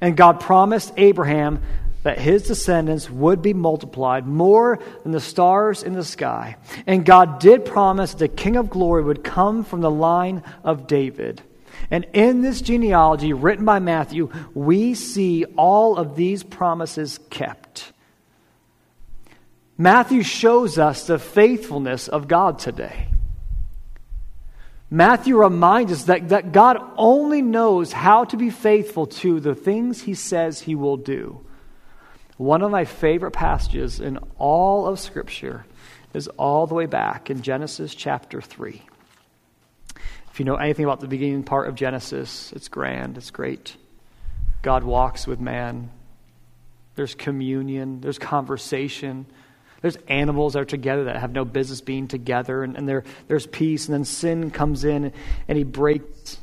And 0.00 0.16
God 0.16 0.40
promised 0.40 0.92
Abraham 0.96 1.62
that 2.02 2.18
his 2.18 2.44
descendants 2.44 3.10
would 3.10 3.42
be 3.42 3.54
multiplied 3.54 4.26
more 4.26 4.78
than 5.02 5.12
the 5.12 5.20
stars 5.20 5.82
in 5.82 5.94
the 5.94 6.04
sky. 6.04 6.56
And 6.86 7.04
God 7.04 7.38
did 7.38 7.64
promise 7.64 8.14
the 8.14 8.28
King 8.28 8.56
of 8.56 8.70
glory 8.70 9.02
would 9.02 9.24
come 9.24 9.64
from 9.64 9.80
the 9.80 9.90
line 9.90 10.42
of 10.64 10.86
David. 10.86 11.42
And 11.90 12.06
in 12.12 12.42
this 12.42 12.60
genealogy 12.60 13.32
written 13.32 13.64
by 13.64 13.78
Matthew, 13.78 14.30
we 14.54 14.94
see 14.94 15.44
all 15.56 15.96
of 15.96 16.16
these 16.16 16.42
promises 16.42 17.18
kept. 17.30 17.92
Matthew 19.80 20.24
shows 20.24 20.76
us 20.76 21.06
the 21.06 21.20
faithfulness 21.20 22.08
of 22.08 22.26
God 22.26 22.58
today. 22.58 23.06
Matthew 24.90 25.36
reminds 25.36 25.92
us 25.92 26.04
that, 26.04 26.30
that 26.30 26.50
God 26.50 26.78
only 26.96 27.42
knows 27.42 27.92
how 27.92 28.24
to 28.24 28.36
be 28.36 28.50
faithful 28.50 29.06
to 29.06 29.38
the 29.38 29.54
things 29.54 30.02
he 30.02 30.14
says 30.14 30.60
he 30.60 30.74
will 30.74 30.96
do. 30.96 31.40
One 32.38 32.62
of 32.62 32.72
my 32.72 32.84
favorite 32.84 33.32
passages 33.32 34.00
in 34.00 34.18
all 34.36 34.86
of 34.86 34.98
Scripture 34.98 35.64
is 36.12 36.26
all 36.28 36.66
the 36.66 36.74
way 36.74 36.86
back 36.86 37.30
in 37.30 37.42
Genesis 37.42 37.94
chapter 37.94 38.40
3. 38.40 38.82
If 40.30 40.40
you 40.40 40.44
know 40.44 40.56
anything 40.56 40.84
about 40.84 41.00
the 41.00 41.06
beginning 41.06 41.42
part 41.42 41.68
of 41.68 41.74
Genesis, 41.74 42.52
it's 42.52 42.68
grand, 42.68 43.16
it's 43.16 43.30
great. 43.30 43.76
God 44.62 44.82
walks 44.82 45.26
with 45.26 45.38
man, 45.38 45.90
there's 46.94 47.14
communion, 47.14 48.00
there's 48.00 48.18
conversation. 48.18 49.26
There's 49.80 49.96
animals 50.08 50.54
that 50.54 50.60
are 50.60 50.64
together 50.64 51.04
that 51.04 51.16
have 51.16 51.32
no 51.32 51.44
business 51.44 51.80
being 51.80 52.08
together, 52.08 52.64
and, 52.64 52.76
and 52.76 52.88
there, 52.88 53.04
there's 53.28 53.46
peace, 53.46 53.86
and 53.86 53.94
then 53.94 54.04
sin 54.04 54.50
comes 54.50 54.84
in 54.84 55.12
and 55.46 55.58
he 55.58 55.64
breaks 55.64 56.38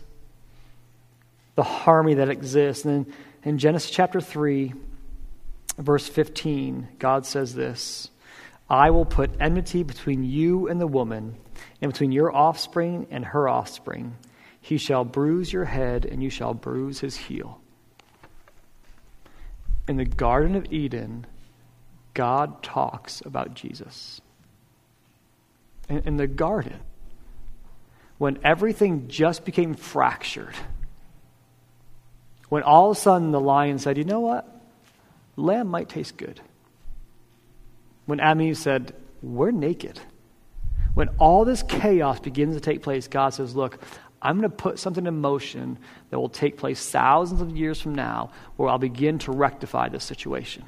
the 1.56 1.64
harmony 1.64 2.16
that 2.16 2.30
exists. 2.30 2.86
And 2.86 3.06
then 3.06 3.14
in 3.44 3.58
Genesis 3.58 3.90
chapter 3.90 4.22
3, 4.22 4.74
verse 5.78 6.08
15, 6.08 6.88
God 7.00 7.26
says 7.26 7.54
this 7.54 8.10
I 8.70 8.90
will 8.90 9.06
put 9.06 9.32
enmity 9.40 9.84
between 9.84 10.24
you 10.24 10.68
and 10.68 10.80
the 10.80 10.88
woman, 10.88 11.36
and 11.82 11.92
between 11.92 12.12
your 12.12 12.34
offspring 12.34 13.08
and 13.12 13.26
her 13.26 13.50
offspring. 13.50 14.16
He 14.62 14.78
shall 14.78 15.06
bruise 15.06 15.54
your 15.54 15.66
head, 15.66 16.06
and 16.06 16.24
you 16.24 16.30
shall 16.30 16.54
bruise 16.54 17.00
his 17.00 17.16
heel. 17.16 17.62
In 19.88 19.98
the 19.98 20.06
Garden 20.06 20.56
of 20.56 20.72
Eden, 20.74 21.28
God 22.16 22.64
talks 22.64 23.22
about 23.22 23.54
Jesus. 23.54 24.22
In, 25.88 26.00
in 26.00 26.18
the 26.18 26.26
garden, 26.26 26.80
when 28.18 28.40
everything 28.44 29.08
just 29.08 29.46
became 29.46 29.76
fractured, 29.76 30.56
when 32.50 32.64
all 32.64 32.90
of 32.90 32.98
a 32.98 33.00
sudden 33.00 33.32
the 33.32 33.40
lion 33.40 33.78
said, 33.78 33.98
You 33.98 34.06
know 34.06 34.22
what? 34.22 34.50
Lamb 35.36 35.68
might 35.68 35.90
taste 35.90 36.18
good. 36.18 36.42
When 38.06 38.20
Adam 38.20 38.40
and 38.40 38.50
Eve 38.50 38.58
said, 38.58 38.96
We're 39.22 39.52
naked. 39.52 40.00
When 40.96 41.10
all 41.20 41.44
this 41.44 41.62
chaos 41.62 42.22
begins 42.22 42.56
to 42.56 42.62
take 42.62 42.82
place, 42.82 43.08
God 43.08 43.34
says, 43.34 43.56
Look, 43.56 43.80
I'm 44.22 44.40
going 44.40 44.50
to 44.50 44.56
put 44.56 44.80
something 44.80 45.06
in 45.06 45.20
motion 45.20 45.78
that 46.10 46.20
will 46.20 46.30
take 46.30 46.58
place 46.58 46.90
thousands 46.90 47.42
of 47.42 47.56
years 47.56 47.82
from 47.82 47.94
now 47.94 48.32
where 48.56 48.70
I'll 48.70 48.80
begin 48.80 49.20
to 49.20 49.32
rectify 49.32 49.90
this 49.90 50.04
situation. 50.04 50.64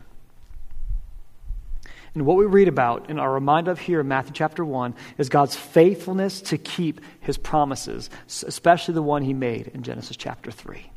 And 2.17 2.25
what 2.25 2.37
we 2.37 2.47
read 2.47 2.67
about 2.67 3.11
and 3.11 3.19
are 3.19 3.31
reminded 3.31 3.69
of 3.69 3.79
here 3.79 3.99
in 3.99 4.07
Matthew 4.07 4.33
chapter 4.33 4.65
1 4.65 4.95
is 5.19 5.29
God's 5.29 5.55
faithfulness 5.55 6.41
to 6.41 6.57
keep 6.57 6.99
his 7.19 7.37
promises, 7.37 8.09
especially 8.25 8.95
the 8.95 9.03
one 9.03 9.21
he 9.21 9.35
made 9.35 9.67
in 9.67 9.83
Genesis 9.83 10.17
chapter 10.17 10.49
3. 10.49 10.89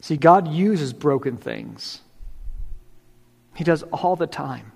See, 0.00 0.16
God 0.16 0.48
uses 0.48 0.92
broken 0.92 1.36
things, 1.36 2.00
He 3.54 3.62
does 3.62 3.84
all 3.84 4.16
the 4.16 4.26
time. 4.26 4.72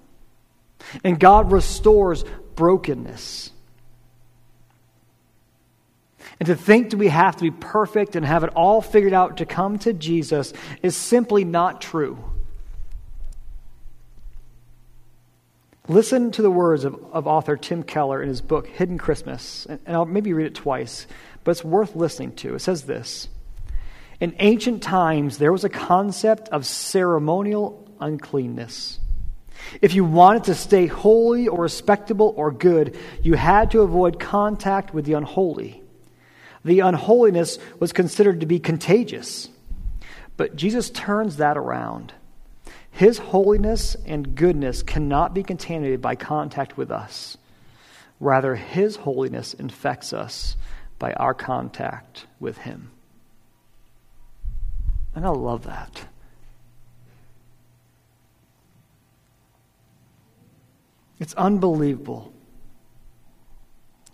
And 1.02 1.18
God 1.18 1.50
restores 1.50 2.24
brokenness. 2.54 3.50
And 6.44 6.58
to 6.58 6.62
think 6.62 6.90
that 6.90 6.98
we 6.98 7.08
have 7.08 7.36
to 7.36 7.42
be 7.42 7.50
perfect 7.50 8.16
and 8.16 8.26
have 8.26 8.44
it 8.44 8.50
all 8.54 8.82
figured 8.82 9.14
out 9.14 9.38
to 9.38 9.46
come 9.46 9.78
to 9.78 9.94
Jesus 9.94 10.52
is 10.82 10.94
simply 10.94 11.42
not 11.42 11.80
true. 11.80 12.22
Listen 15.88 16.32
to 16.32 16.42
the 16.42 16.50
words 16.50 16.84
of, 16.84 17.02
of 17.14 17.26
author 17.26 17.56
Tim 17.56 17.82
Keller 17.82 18.22
in 18.22 18.28
his 18.28 18.42
book, 18.42 18.66
Hidden 18.66 18.98
Christmas. 18.98 19.64
And, 19.64 19.80
and 19.86 19.96
I'll 19.96 20.04
maybe 20.04 20.34
read 20.34 20.44
it 20.44 20.54
twice, 20.54 21.06
but 21.44 21.52
it's 21.52 21.64
worth 21.64 21.96
listening 21.96 22.34
to. 22.36 22.56
It 22.56 22.60
says 22.60 22.82
this 22.82 23.30
In 24.20 24.34
ancient 24.38 24.82
times, 24.82 25.38
there 25.38 25.50
was 25.50 25.64
a 25.64 25.70
concept 25.70 26.50
of 26.50 26.66
ceremonial 26.66 27.88
uncleanness. 28.02 29.00
If 29.80 29.94
you 29.94 30.04
wanted 30.04 30.44
to 30.44 30.54
stay 30.54 30.88
holy 30.88 31.48
or 31.48 31.62
respectable 31.62 32.34
or 32.36 32.52
good, 32.52 32.98
you 33.22 33.32
had 33.32 33.70
to 33.70 33.80
avoid 33.80 34.20
contact 34.20 34.92
with 34.92 35.06
the 35.06 35.14
unholy. 35.14 35.80
The 36.64 36.80
unholiness 36.80 37.58
was 37.78 37.92
considered 37.92 38.40
to 38.40 38.46
be 38.46 38.58
contagious. 38.58 39.48
But 40.36 40.56
Jesus 40.56 40.90
turns 40.90 41.36
that 41.36 41.56
around. 41.56 42.12
His 42.90 43.18
holiness 43.18 43.96
and 44.06 44.34
goodness 44.34 44.82
cannot 44.82 45.34
be 45.34 45.42
contaminated 45.42 46.00
by 46.00 46.14
contact 46.14 46.76
with 46.76 46.90
us. 46.90 47.36
Rather, 48.20 48.54
His 48.54 48.96
holiness 48.96 49.52
infects 49.54 50.12
us 50.12 50.56
by 50.98 51.12
our 51.14 51.34
contact 51.34 52.26
with 52.40 52.58
Him. 52.58 52.90
And 55.14 55.26
I 55.26 55.30
love 55.30 55.64
that. 55.64 56.06
It's 61.18 61.34
unbelievable 61.34 62.33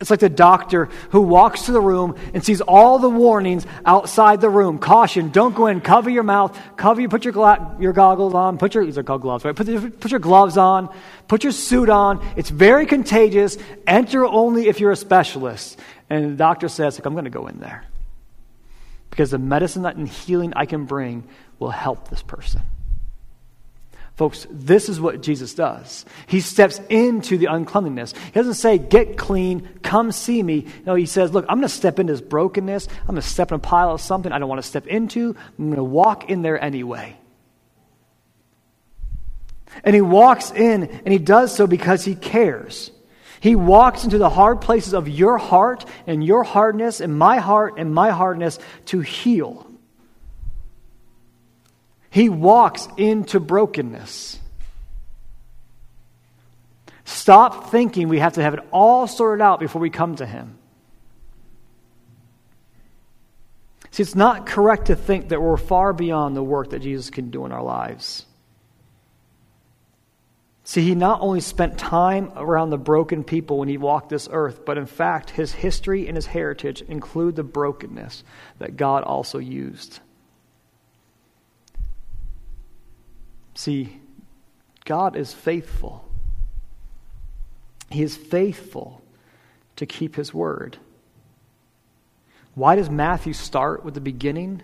it's 0.00 0.08
like 0.08 0.20
the 0.20 0.30
doctor 0.30 0.86
who 1.10 1.20
walks 1.20 1.66
to 1.66 1.72
the 1.72 1.80
room 1.80 2.16
and 2.32 2.42
sees 2.42 2.62
all 2.62 2.98
the 2.98 3.10
warnings 3.10 3.66
outside 3.84 4.40
the 4.40 4.48
room. 4.48 4.78
Caution, 4.78 5.28
don't 5.28 5.54
go 5.54 5.66
in, 5.66 5.82
cover 5.82 6.08
your 6.08 6.22
mouth, 6.22 6.58
cover 6.78 7.02
your, 7.02 7.10
put 7.10 7.24
your, 7.24 7.34
gla- 7.34 7.76
your 7.78 7.92
goggles 7.92 8.32
on, 8.32 8.56
put 8.56 8.74
your, 8.74 8.86
these 8.86 8.96
are 8.96 9.02
called 9.02 9.20
gloves, 9.20 9.44
right? 9.44 9.54
Put, 9.54 10.00
put 10.00 10.10
your 10.10 10.20
gloves 10.20 10.56
on, 10.56 10.88
put 11.28 11.44
your 11.44 11.52
suit 11.52 11.90
on. 11.90 12.26
It's 12.34 12.48
very 12.48 12.86
contagious. 12.86 13.58
Enter 13.86 14.24
only 14.24 14.68
if 14.68 14.80
you're 14.80 14.90
a 14.90 14.96
specialist. 14.96 15.78
And 16.08 16.32
the 16.32 16.36
doctor 16.36 16.68
says, 16.68 16.98
like, 16.98 17.04
I'm 17.04 17.12
going 17.12 17.24
to 17.24 17.30
go 17.30 17.46
in 17.46 17.60
there. 17.60 17.84
Because 19.10 19.30
the 19.30 19.38
medicine 19.38 19.82
that 19.82 19.96
and 19.96 20.08
healing 20.08 20.54
I 20.56 20.64
can 20.64 20.86
bring 20.86 21.28
will 21.58 21.70
help 21.70 22.08
this 22.08 22.22
person. 22.22 22.62
Folks, 24.20 24.46
this 24.50 24.90
is 24.90 25.00
what 25.00 25.22
Jesus 25.22 25.54
does. 25.54 26.04
He 26.26 26.42
steps 26.42 26.78
into 26.90 27.38
the 27.38 27.46
uncleanliness. 27.46 28.12
He 28.12 28.32
doesn't 28.32 28.52
say, 28.52 28.76
get 28.76 29.16
clean, 29.16 29.66
come 29.82 30.12
see 30.12 30.42
me. 30.42 30.66
No, 30.84 30.94
he 30.94 31.06
says, 31.06 31.32
look, 31.32 31.46
I'm 31.48 31.56
going 31.56 31.66
to 31.66 31.74
step 31.74 31.98
into 31.98 32.12
this 32.12 32.20
brokenness. 32.20 32.86
I'm 33.00 33.06
going 33.06 33.16
to 33.16 33.22
step 33.22 33.50
in 33.50 33.54
a 33.54 33.58
pile 33.58 33.94
of 33.94 34.02
something 34.02 34.30
I 34.30 34.38
don't 34.38 34.50
want 34.50 34.60
to 34.60 34.68
step 34.68 34.86
into. 34.86 35.34
I'm 35.58 35.68
going 35.68 35.76
to 35.76 35.82
walk 35.84 36.28
in 36.28 36.42
there 36.42 36.62
anyway. 36.62 37.16
And 39.84 39.94
he 39.94 40.02
walks 40.02 40.50
in, 40.50 40.82
and 40.82 41.08
he 41.08 41.18
does 41.18 41.56
so 41.56 41.66
because 41.66 42.04
he 42.04 42.14
cares. 42.14 42.90
He 43.40 43.56
walks 43.56 44.04
into 44.04 44.18
the 44.18 44.28
hard 44.28 44.60
places 44.60 44.92
of 44.92 45.08
your 45.08 45.38
heart 45.38 45.86
and 46.06 46.22
your 46.22 46.42
hardness 46.42 47.00
and 47.00 47.18
my 47.18 47.38
heart 47.38 47.78
and 47.78 47.94
my 47.94 48.10
hardness 48.10 48.58
to 48.84 49.00
heal. 49.00 49.69
He 52.10 52.28
walks 52.28 52.88
into 52.96 53.40
brokenness. 53.40 54.38
Stop 57.04 57.70
thinking 57.70 58.08
we 58.08 58.18
have 58.18 58.34
to 58.34 58.42
have 58.42 58.54
it 58.54 58.60
all 58.72 59.06
sorted 59.06 59.42
out 59.42 59.60
before 59.60 59.80
we 59.80 59.90
come 59.90 60.16
to 60.16 60.26
Him. 60.26 60.58
See, 63.92 64.02
it's 64.02 64.14
not 64.14 64.46
correct 64.46 64.86
to 64.86 64.96
think 64.96 65.30
that 65.30 65.42
we're 65.42 65.56
far 65.56 65.92
beyond 65.92 66.36
the 66.36 66.42
work 66.42 66.70
that 66.70 66.80
Jesus 66.80 67.10
can 67.10 67.30
do 67.30 67.44
in 67.44 67.52
our 67.52 67.62
lives. 67.62 68.24
See, 70.62 70.82
he 70.82 70.94
not 70.94 71.20
only 71.20 71.40
spent 71.40 71.78
time 71.78 72.32
around 72.36 72.70
the 72.70 72.78
broken 72.78 73.24
people 73.24 73.58
when 73.58 73.66
he 73.66 73.76
walked 73.76 74.08
this 74.08 74.28
earth, 74.30 74.64
but 74.64 74.78
in 74.78 74.86
fact, 74.86 75.30
his 75.30 75.52
history 75.52 76.06
and 76.06 76.16
his 76.16 76.26
heritage 76.26 76.80
include 76.82 77.34
the 77.34 77.42
brokenness 77.42 78.22
that 78.58 78.76
God 78.76 79.02
also 79.02 79.38
used. 79.38 79.98
See, 83.54 84.00
God 84.84 85.16
is 85.16 85.32
faithful. 85.32 86.04
He 87.90 88.02
is 88.02 88.16
faithful 88.16 89.02
to 89.76 89.86
keep 89.86 90.16
his 90.16 90.32
word. 90.32 90.78
Why 92.54 92.76
does 92.76 92.90
Matthew 92.90 93.32
start 93.32 93.84
with 93.84 93.94
the 93.94 94.00
beginning? 94.00 94.62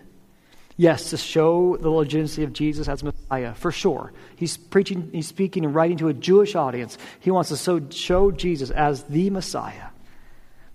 Yes, 0.75 1.09
to 1.09 1.17
show 1.17 1.75
the 1.77 1.89
legitimacy 1.89 2.43
of 2.43 2.53
Jesus 2.53 2.87
as 2.87 3.03
Messiah, 3.03 3.55
for 3.55 3.71
sure. 3.71 4.13
He's 4.35 4.57
preaching, 4.57 5.09
he's 5.11 5.27
speaking 5.27 5.65
and 5.65 5.73
writing 5.73 5.97
to 5.97 6.07
a 6.07 6.13
Jewish 6.13 6.55
audience. 6.55 6.97
He 7.19 7.31
wants 7.31 7.49
to 7.49 7.57
so, 7.57 7.81
show 7.89 8.29
Jesus 8.29 8.69
as 8.69 9.03
the 9.05 9.29
Messiah. 9.31 9.87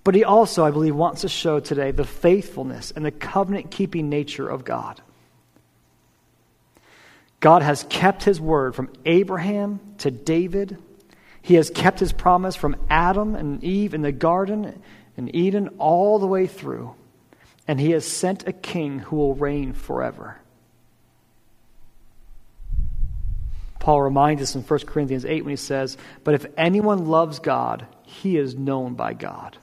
But 0.02 0.16
he 0.16 0.24
also, 0.24 0.64
I 0.64 0.72
believe, 0.72 0.96
wants 0.96 1.20
to 1.20 1.28
show 1.28 1.60
today 1.60 1.92
the 1.92 2.04
faithfulness 2.04 2.90
and 2.90 3.04
the 3.04 3.12
covenant 3.12 3.70
keeping 3.70 4.08
nature 4.08 4.48
of 4.48 4.64
God. 4.64 5.00
God 7.42 7.62
has 7.62 7.84
kept 7.88 8.22
his 8.22 8.40
word 8.40 8.76
from 8.76 8.88
Abraham 9.04 9.80
to 9.98 10.12
David. 10.12 10.78
He 11.42 11.54
has 11.54 11.70
kept 11.70 11.98
his 11.98 12.12
promise 12.12 12.54
from 12.54 12.76
Adam 12.88 13.34
and 13.34 13.64
Eve 13.64 13.94
in 13.94 14.02
the 14.02 14.12
garden 14.12 14.80
and 15.16 15.34
Eden 15.34 15.70
all 15.78 16.20
the 16.20 16.26
way 16.28 16.46
through. 16.46 16.94
And 17.66 17.80
he 17.80 17.90
has 17.90 18.06
sent 18.06 18.46
a 18.46 18.52
king 18.52 19.00
who 19.00 19.16
will 19.16 19.34
reign 19.34 19.72
forever. 19.72 20.40
Paul 23.80 24.02
reminds 24.02 24.40
us 24.40 24.54
in 24.54 24.62
1 24.62 24.78
Corinthians 24.86 25.24
8 25.24 25.42
when 25.44 25.50
he 25.50 25.56
says, 25.56 25.98
But 26.22 26.34
if 26.34 26.46
anyone 26.56 27.06
loves 27.06 27.40
God, 27.40 27.88
he 28.04 28.36
is 28.36 28.54
known 28.54 28.94
by 28.94 29.14
God. 29.14 29.58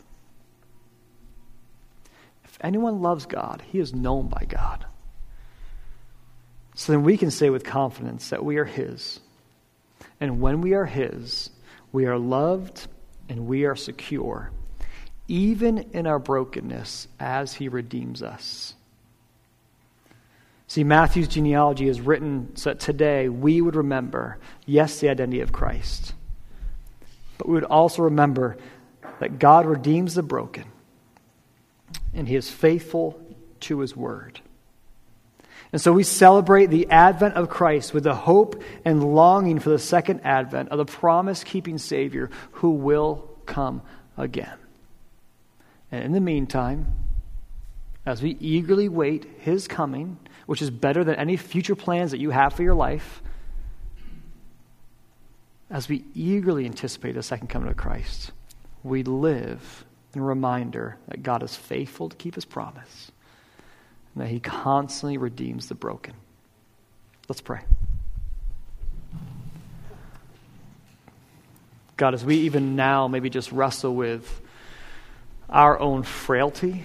If 2.44 2.58
anyone 2.60 3.02
loves 3.02 3.26
God, 3.26 3.64
he 3.72 3.80
is 3.80 3.94
known 3.94 4.28
by 4.28 4.44
God. 4.50 4.86
So 6.80 6.94
then 6.94 7.04
we 7.04 7.18
can 7.18 7.30
say 7.30 7.50
with 7.50 7.66
confidence 7.66 8.30
that 8.30 8.46
we 8.46 8.56
are 8.56 8.64
His. 8.64 9.20
And 10.22 10.40
when 10.40 10.62
we 10.62 10.76
are 10.76 10.86
His, 10.86 11.50
we 11.92 12.06
are 12.06 12.18
loved 12.18 12.88
and 13.28 13.48
we 13.48 13.66
are 13.66 13.76
secure, 13.76 14.50
even 15.28 15.90
in 15.92 16.08
our 16.08 16.20
brokenness 16.20 17.10
as 17.20 17.54
He 17.54 17.68
redeems 17.68 18.24
us. 18.24 18.76
See, 20.68 20.86
Matthew's 20.86 21.28
genealogy 21.28 21.90
is 21.90 22.00
written 22.00 22.56
so 22.56 22.70
that 22.70 22.80
today 22.80 23.28
we 23.28 23.60
would 23.60 23.76
remember, 23.76 24.38
yes, 24.66 25.02
the 25.02 25.10
identity 25.10 25.42
of 25.42 25.52
Christ, 25.52 26.14
but 27.38 27.50
we 27.50 27.56
would 27.56 27.66
also 27.66 28.04
remember 28.04 28.56
that 29.20 29.38
God 29.38 29.66
redeems 29.66 30.16
the 30.16 30.24
broken 30.24 30.64
and 32.14 32.26
He 32.26 32.38
is 32.38 32.50
faithful 32.50 33.22
to 33.60 33.82
His 33.82 33.98
word. 33.98 34.40
And 35.72 35.80
so 35.80 35.94
we 35.94 36.04
celebrate 36.04 36.68
the 36.68 36.90
advent 36.90 37.36
of 37.36 37.50
Christ 37.50 37.94
with 37.94 38.04
the 38.04 38.16
hope 38.16 38.62
and 38.84 39.14
longing 39.16 39.60
for 39.60 39.70
the 39.70 39.80
second 39.80 40.22
advent 40.24 40.70
of 40.70 40.80
the 40.80 40.86
promise 40.86 41.44
keeping 41.44 41.78
Savior 41.78 42.32
who 42.54 42.72
will 42.72 43.30
come 43.46 43.84
again. 44.18 44.58
And 45.92 46.04
in 46.04 46.12
the 46.12 46.22
meantime, 46.22 46.88
as 48.06 48.22
we 48.22 48.36
eagerly 48.40 48.90
wait 48.90 49.28
his 49.40 49.68
coming, 49.68 50.18
which 50.48 50.62
is 50.62 50.72
better 50.72 51.04
than 51.04 51.16
any 51.16 51.38
future 51.38 51.76
plans 51.76 52.12
that 52.12 52.20
you 52.20 52.32
have 52.32 52.54
for 52.54 52.64
your 52.64 52.74
life, 52.74 53.22
as 55.70 55.88
we 55.88 56.04
eagerly 56.16 56.66
anticipate 56.66 57.14
the 57.14 57.22
second 57.22 57.48
coming 57.48 57.70
of 57.70 57.78
Christ, 57.78 58.32
we 58.82 59.04
live 59.04 59.86
in 60.16 60.22
reminder 60.22 60.98
that 61.10 61.22
God 61.22 61.44
is 61.44 61.56
faithful 61.56 62.10
to 62.10 62.16
keep 62.16 62.34
his 62.34 62.46
promise 62.46 63.12
and 64.20 64.28
that 64.28 64.34
He 64.34 64.42
constantly 64.42 65.18
redeems 65.18 65.70
the 65.70 65.76
broken. 65.76 66.14
Let's 67.30 67.40
pray. 67.40 67.62
God, 71.96 72.14
as 72.14 72.26
we 72.26 72.36
even 72.40 72.76
now 72.76 73.08
maybe 73.08 73.30
just 73.30 73.50
wrestle 73.54 73.96
with 73.96 74.42
our 75.50 75.80
own 75.80 76.04
frailty, 76.04 76.84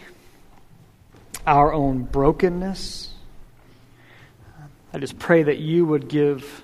our 1.45 1.72
own 1.72 2.05
brokenness, 2.05 3.12
I 4.93 4.99
just 4.99 5.18
pray 5.18 5.43
that 5.43 5.59
you 5.59 5.85
would 5.87 6.07
give 6.07 6.62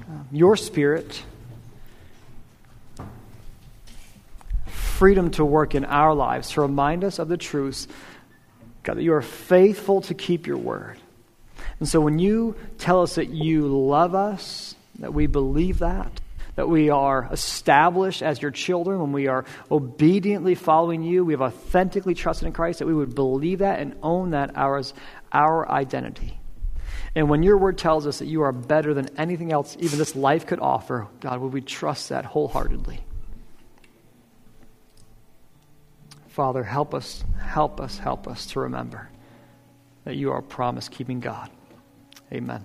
um, 0.00 0.26
your 0.32 0.56
spirit 0.56 1.22
freedom 4.66 5.30
to 5.32 5.44
work 5.44 5.76
in 5.76 5.84
our 5.84 6.12
lives, 6.12 6.50
to 6.50 6.60
remind 6.60 7.04
us 7.04 7.20
of 7.20 7.28
the 7.28 7.36
truths 7.36 7.86
God, 8.88 8.96
that 8.96 9.02
you 9.02 9.12
are 9.12 9.20
faithful 9.20 10.00
to 10.00 10.14
keep 10.14 10.46
your 10.46 10.56
word. 10.56 10.96
And 11.78 11.86
so 11.86 12.00
when 12.00 12.18
you 12.18 12.54
tell 12.78 13.02
us 13.02 13.16
that 13.16 13.28
you 13.28 13.68
love 13.68 14.14
us, 14.14 14.74
that 15.00 15.12
we 15.12 15.26
believe 15.26 15.80
that, 15.80 16.10
that 16.54 16.70
we 16.70 16.88
are 16.88 17.28
established 17.30 18.22
as 18.22 18.40
your 18.40 18.50
children, 18.50 18.98
when 18.98 19.12
we 19.12 19.26
are 19.26 19.44
obediently 19.70 20.54
following 20.54 21.02
you, 21.02 21.22
we 21.22 21.34
have 21.34 21.42
authentically 21.42 22.14
trusted 22.14 22.46
in 22.46 22.54
Christ, 22.54 22.78
that 22.78 22.86
we 22.86 22.94
would 22.94 23.14
believe 23.14 23.58
that 23.58 23.78
and 23.78 23.94
own 24.02 24.30
that 24.30 24.52
as 24.56 24.94
our 25.32 25.70
identity. 25.70 26.40
And 27.14 27.28
when 27.28 27.42
your 27.42 27.58
word 27.58 27.76
tells 27.76 28.06
us 28.06 28.20
that 28.20 28.26
you 28.26 28.40
are 28.40 28.52
better 28.52 28.94
than 28.94 29.10
anything 29.18 29.52
else, 29.52 29.76
even 29.80 29.98
this 29.98 30.16
life 30.16 30.46
could 30.46 30.60
offer, 30.60 31.08
God, 31.20 31.40
would 31.40 31.52
we 31.52 31.60
trust 31.60 32.08
that 32.08 32.24
wholeheartedly? 32.24 33.00
Father, 36.38 36.62
help 36.62 36.94
us, 36.94 37.24
help 37.36 37.80
us, 37.80 37.98
help 37.98 38.28
us 38.28 38.46
to 38.46 38.60
remember 38.60 39.10
that 40.04 40.14
you 40.14 40.30
are 40.30 40.38
a 40.38 40.42
promise 40.42 40.88
keeping 40.88 41.18
God. 41.18 41.50
Amen. 42.32 42.62